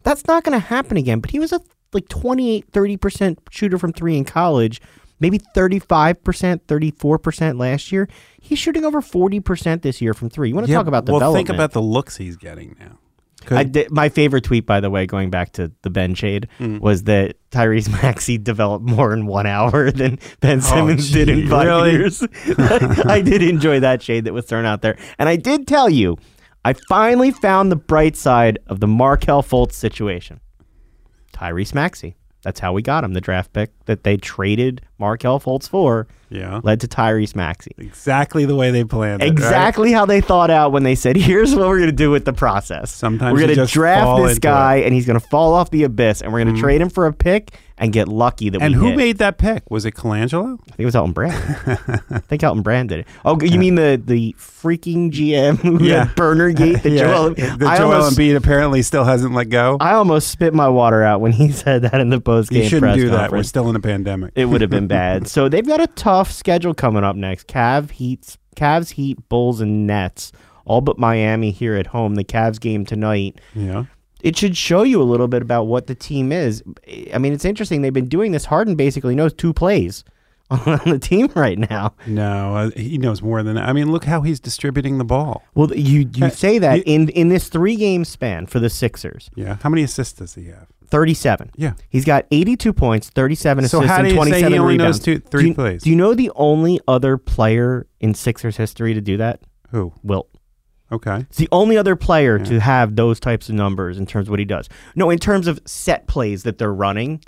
[0.03, 1.59] That's not going to happen again, but he was a
[1.93, 4.81] like 28, 30% shooter from three in college,
[5.19, 8.07] maybe 35%, 34% last year.
[8.41, 10.49] He's shooting over 40% this year from three.
[10.49, 11.47] You want to talk about well, development?
[11.47, 12.97] think about the looks he's getting now.
[13.49, 16.79] I did, my favorite tweet, by the way, going back to the Ben shade, Mm.
[16.81, 21.49] was that Tyrese Maxey developed more in one hour than Ben Simmons did in Oh,
[21.49, 21.91] five really?
[21.91, 22.21] years.
[23.05, 26.17] I did enjoy that shade that was thrown out there, and I did tell you,
[26.65, 30.41] I finally found the bright side of the Markelle Fultz situation.
[31.33, 32.17] Tyrese Maxey.
[32.43, 33.13] That's how we got him.
[33.13, 36.61] The draft pick that they traded Markelle Fultz for Yeah.
[36.63, 37.71] led to Tyrese Maxey.
[37.77, 39.25] Exactly the way they planned it.
[39.25, 39.31] right?
[39.33, 42.25] Exactly how they thought out when they said, "Here's what we're going to do with
[42.25, 42.91] the process.
[42.91, 44.79] Sometimes we're going to draft this guy, it.
[44.79, 44.85] Mm-hmm.
[44.87, 47.05] and he's going to fall off the abyss, and we're going to trade him for
[47.07, 49.69] a pick and get lucky that And we who hit." made that pick?
[49.69, 50.53] Was it Colangelo?
[50.59, 51.33] I think it was Elton Brand.
[52.09, 53.07] I think Elton Brand did it.
[53.23, 56.05] Oh, you mean the the freaking GM who Yeah.
[56.07, 56.81] had burner gate?
[56.83, 59.77] The Joel, the I Joel almost, Embiid apparently still hasn't let go.
[59.79, 62.69] I almost spit my water out when he said that in the post game you
[62.69, 63.31] shouldn't do that.
[63.31, 64.33] We're still in a pandemic.
[64.35, 65.27] It would have been bad.
[65.27, 67.47] So they've got a tough schedule coming up next.
[67.47, 70.31] Cav Heat, Cavs Heat, Bulls, and Nets.
[70.65, 72.15] All but Miami here at home.
[72.15, 73.39] The Cavs game tonight.
[73.53, 73.85] yeah.
[74.21, 76.63] It should show you a little bit about what the team is.
[77.13, 77.81] I mean, it's interesting.
[77.81, 78.45] They've been doing this.
[78.45, 80.03] Harden basically knows two plays
[80.49, 81.93] on the team right now.
[82.07, 83.67] No, uh, he knows more than that.
[83.67, 85.43] I mean, look how he's distributing the ball.
[85.55, 89.29] Well, you you Uh, say that in in this three game span for the Sixers,
[89.35, 89.57] Yeah.
[89.61, 90.67] How many assists does he have?
[90.89, 91.51] thirty seven.
[91.57, 91.73] Yeah.
[91.89, 94.99] He's got 82 points, 37 So assists, and you say 27 he only knows rebounds.
[94.99, 95.83] two- three do you, plays?
[95.83, 99.41] Do you know the only other player in Sixers history to do that?
[99.71, 99.91] Who?
[100.01, 100.29] Wilt.
[100.91, 101.17] Okay.
[101.29, 104.39] It's the only other player to have those types of numbers in terms of what
[104.39, 104.69] he does.
[104.95, 107.21] No, in terms of set plays that they're running.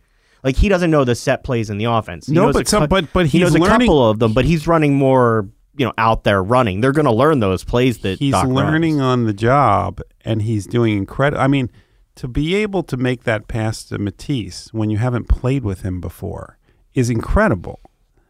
[0.43, 2.28] Like he doesn't know the set plays in the offense.
[2.28, 4.34] He No, but a some- but- but he knows a couple of them.
[4.34, 6.82] But he's running more you know out there running.
[6.82, 8.55] They're going to learn those plays that he's Doc runs.
[8.55, 11.41] learning on the job and he's doing incredible.
[11.41, 11.70] I mean,
[12.16, 15.99] to be able to make that pass to Matisse when you haven't played with him
[16.01, 16.57] before
[16.93, 17.80] is incredible.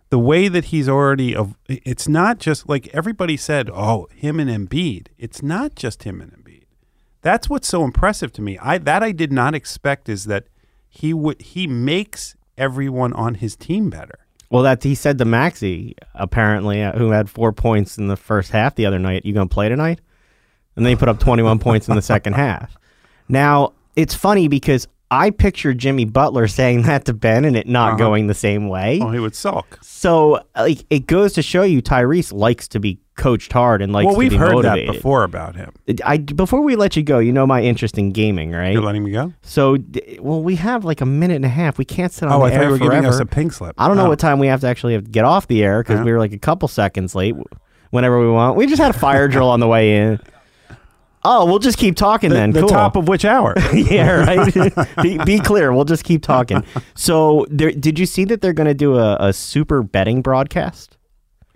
[0.10, 4.50] The way that he's already, of it's not just like everybody said, oh, him and
[4.50, 5.08] Embiid.
[5.18, 6.64] It's not just him and Embiid.
[7.22, 8.58] That's what's so impressive to me.
[8.60, 10.46] I that I did not expect is that
[10.90, 14.20] he would he makes everyone on his team better.
[14.50, 18.52] Well, that he said to Maxey apparently, uh, who had four points in the first
[18.52, 19.26] half the other night.
[19.26, 20.02] You gonna play tonight?
[20.76, 22.78] And then he put up 21 points in the second half.
[23.28, 27.90] Now it's funny because I picture Jimmy Butler saying that to Ben and it not
[27.94, 27.98] Uh-huh.
[27.98, 29.00] going the same way.
[29.02, 29.80] Oh, he would sulk.
[29.82, 34.14] So like it goes to show you Tyrese likes to be coached hard and likes
[34.14, 34.40] to be motivated.
[34.40, 34.90] well, we've heard motivated.
[34.90, 35.72] that before about him.
[36.06, 38.72] I before we let you go, you know my interest in gaming, right?
[38.74, 39.34] You're letting me go.
[39.42, 39.78] So
[40.20, 41.78] well, we have like a minute and a half.
[41.80, 42.92] We can't sit on Oh, the I thought you were forever.
[42.94, 43.76] giving us a pink slip.
[43.80, 44.10] I don't know Oh.
[44.10, 46.06] what time we have to actually have to get off the air because Yeah.
[46.06, 47.36] we were like a couple seconds late.
[47.92, 50.20] Whenever we want, we just had a fire drill on the way in.
[51.24, 52.52] Oh, we'll just keep talking the, then.
[52.52, 52.70] the cool.
[52.70, 53.54] top of which hour?
[53.74, 54.96] yeah, right.
[55.04, 55.74] be, be clear.
[55.74, 56.64] We'll just keep talking.
[56.96, 60.98] So, there, did you see that they're going to do a, a super betting broadcast?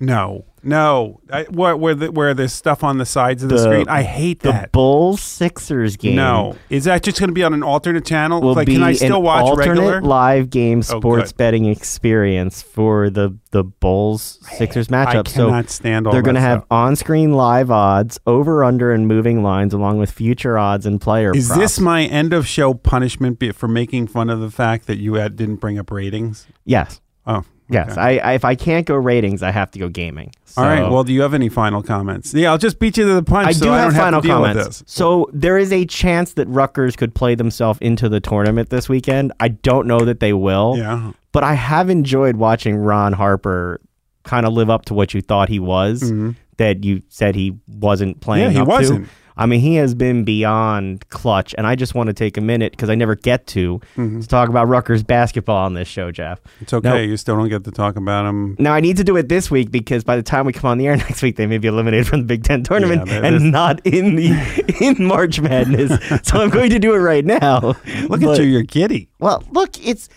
[0.06, 1.20] No, no.
[1.32, 3.86] I, what where the, where there's stuff on the sides of the, The- screen?
[3.90, 4.72] I hate The that.
[4.72, 6.16] Bulls Sixers game.
[6.16, 8.42] no, is that just going to be on an alternate channel?
[8.42, 10.02] will like, be can I still an watch alternate regular?
[10.02, 11.38] live game Oh, sports good.
[11.38, 15.28] betting experience for the the Bulls Sixers I matchup.
[15.28, 16.68] so cannot stand all they're going to have stuff.
[16.72, 21.32] on-screen live odds, over under and moving lines, along with future odds and player.
[21.36, 21.60] Is props.
[21.60, 25.14] this my end of show punishment be- for making fun of the fact that you
[25.16, 26.48] had, didn't bring up ratings?
[26.66, 27.00] Yes.
[27.26, 27.92] Oh, Yes.
[27.92, 28.20] okay.
[28.20, 30.32] I, I if I can't go ratings, I have to go gaming.
[30.58, 30.90] All right.
[30.90, 32.34] Well, do you have any final comments?
[32.34, 33.48] Yeah, I'll just beat you to the punch.
[33.48, 34.80] I so do I have final with comments.
[34.80, 34.84] this.
[34.86, 39.32] So there is a chance that Rutgers could play themselves into the tournament this weekend.
[39.40, 40.76] I don't know that they will.
[40.78, 41.14] Yeah.
[41.32, 43.82] But I have enjoyed watching Ron Harper
[44.24, 46.12] kind of live up to what you thought he was.
[46.58, 48.52] That you said he wasn't playing.
[48.52, 48.70] Mm-hmm.
[48.70, 49.10] Yeah, he up to.
[49.36, 52.72] I mean, he has been beyond clutch, and I just want to take a minute
[52.74, 56.40] because I never get to to talk about Rutgers basketball on this show, Jeff.
[56.62, 56.88] It's okay.
[56.90, 58.56] Now- you still don't get to talk about them.
[58.60, 60.78] Now I need to do it this week because by the time we come on
[60.78, 63.52] the air next week, they may be eliminated from the Big Ten tournament Yeah, and
[63.52, 65.92] not in the in March Madness.
[66.28, 67.60] so I'm going to do it right now.
[68.08, 68.44] Look But- at you.
[68.46, 69.10] You're giddy.
[69.20, 70.10] Well, look, it's.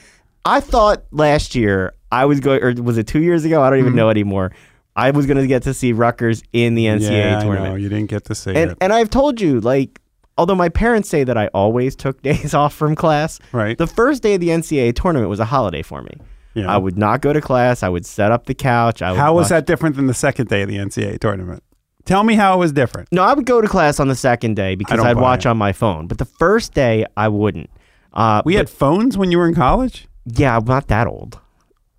[0.45, 3.63] I thought last year I was going, or was it two years ago?
[3.63, 3.97] I don't even Mm-hmm.
[3.97, 4.53] know anymore.
[4.97, 7.77] I was going to get to see Rutgers in the NCAA yeah, tournament, know.
[7.77, 8.79] You didn't get to see and it.
[8.81, 10.01] and I've told you like.
[10.39, 13.79] Although my parents say that I always took days off from class, Right.
[13.79, 16.11] The first day of the NCAA tournament was a holiday for me.
[16.53, 16.71] Yeah.
[16.71, 17.83] I would not go to class.
[17.83, 19.01] I would set up the couch.
[19.01, 21.63] I would How was watch- that different than the second day of the NCAA tournament?
[22.05, 23.09] Tell me how it was different.
[23.13, 25.49] No, I would go to class on the second day because I'd watch it.
[25.49, 26.07] on my phone.
[26.07, 27.71] But the first day, I wouldn't.
[28.13, 30.07] Uh, We but- had phones when you were in college.
[30.27, 31.41] yeah, I'm not that old.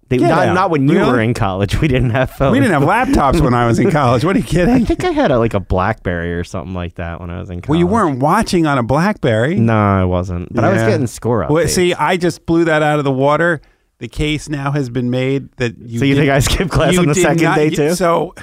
[0.09, 0.53] They, Get not, out.
[0.53, 1.11] not when you Really?
[1.11, 1.81] were in college.
[1.81, 2.53] We didn't have phones.
[2.53, 4.23] We didn't have laptops when I was in college.
[4.23, 4.69] What are you kidding?
[4.73, 4.85] I kidding?
[4.85, 7.59] think I had a, like a BlackBerry or something like that when I was in
[7.61, 7.69] college.
[7.69, 9.55] Well, you weren't watching on a BlackBerry.
[9.59, 10.53] No, I wasn't.
[10.53, 10.89] But I was Yeah.
[10.91, 11.49] getting score updates.
[11.49, 13.61] Well, see, I just blew that out of the water.
[13.99, 15.97] The case now has been made that you.
[15.97, 17.95] so you did- think I skipped class on the second not- day too?
[17.95, 18.35] So,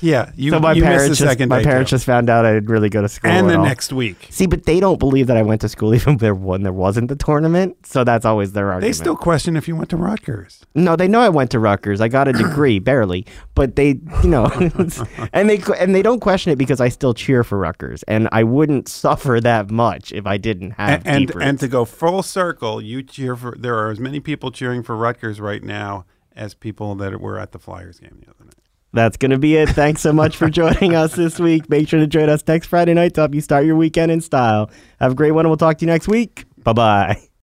[0.00, 1.94] yeah, you, so my you missed parents the just my parents too.
[1.94, 3.28] just found out I didn't really go to school.
[3.28, 3.64] and the all.
[3.64, 4.28] next week.
[4.30, 7.08] See, but they don't believe that I went to school even there when there wasn't
[7.08, 7.84] the tournament.
[7.84, 8.82] So that's always their argument.
[8.82, 10.64] They still question if you went to Rutgers.
[10.76, 12.00] No, they know I went to Rutgers.
[12.00, 14.46] I got a degree, barely, but they, you know,
[15.32, 18.44] and they and they don't question it because I still cheer for Rutgers, and I
[18.44, 22.80] wouldn't suffer that much if I didn't have And and, and to go full circle,
[22.80, 23.56] you cheer for.
[23.58, 26.04] There are as many people cheering for Rutgers right now
[26.36, 28.54] as people that were at the Flyers game the other night.
[28.92, 29.68] That's gonna be it.
[29.70, 31.68] Thanks so much for joining us this week.
[31.68, 34.20] Make sure to join us next Friday night to help you start your weekend in
[34.20, 34.70] style.
[35.00, 36.44] Have a great one, and we'll talk to you next week.
[36.62, 37.29] Bye bye.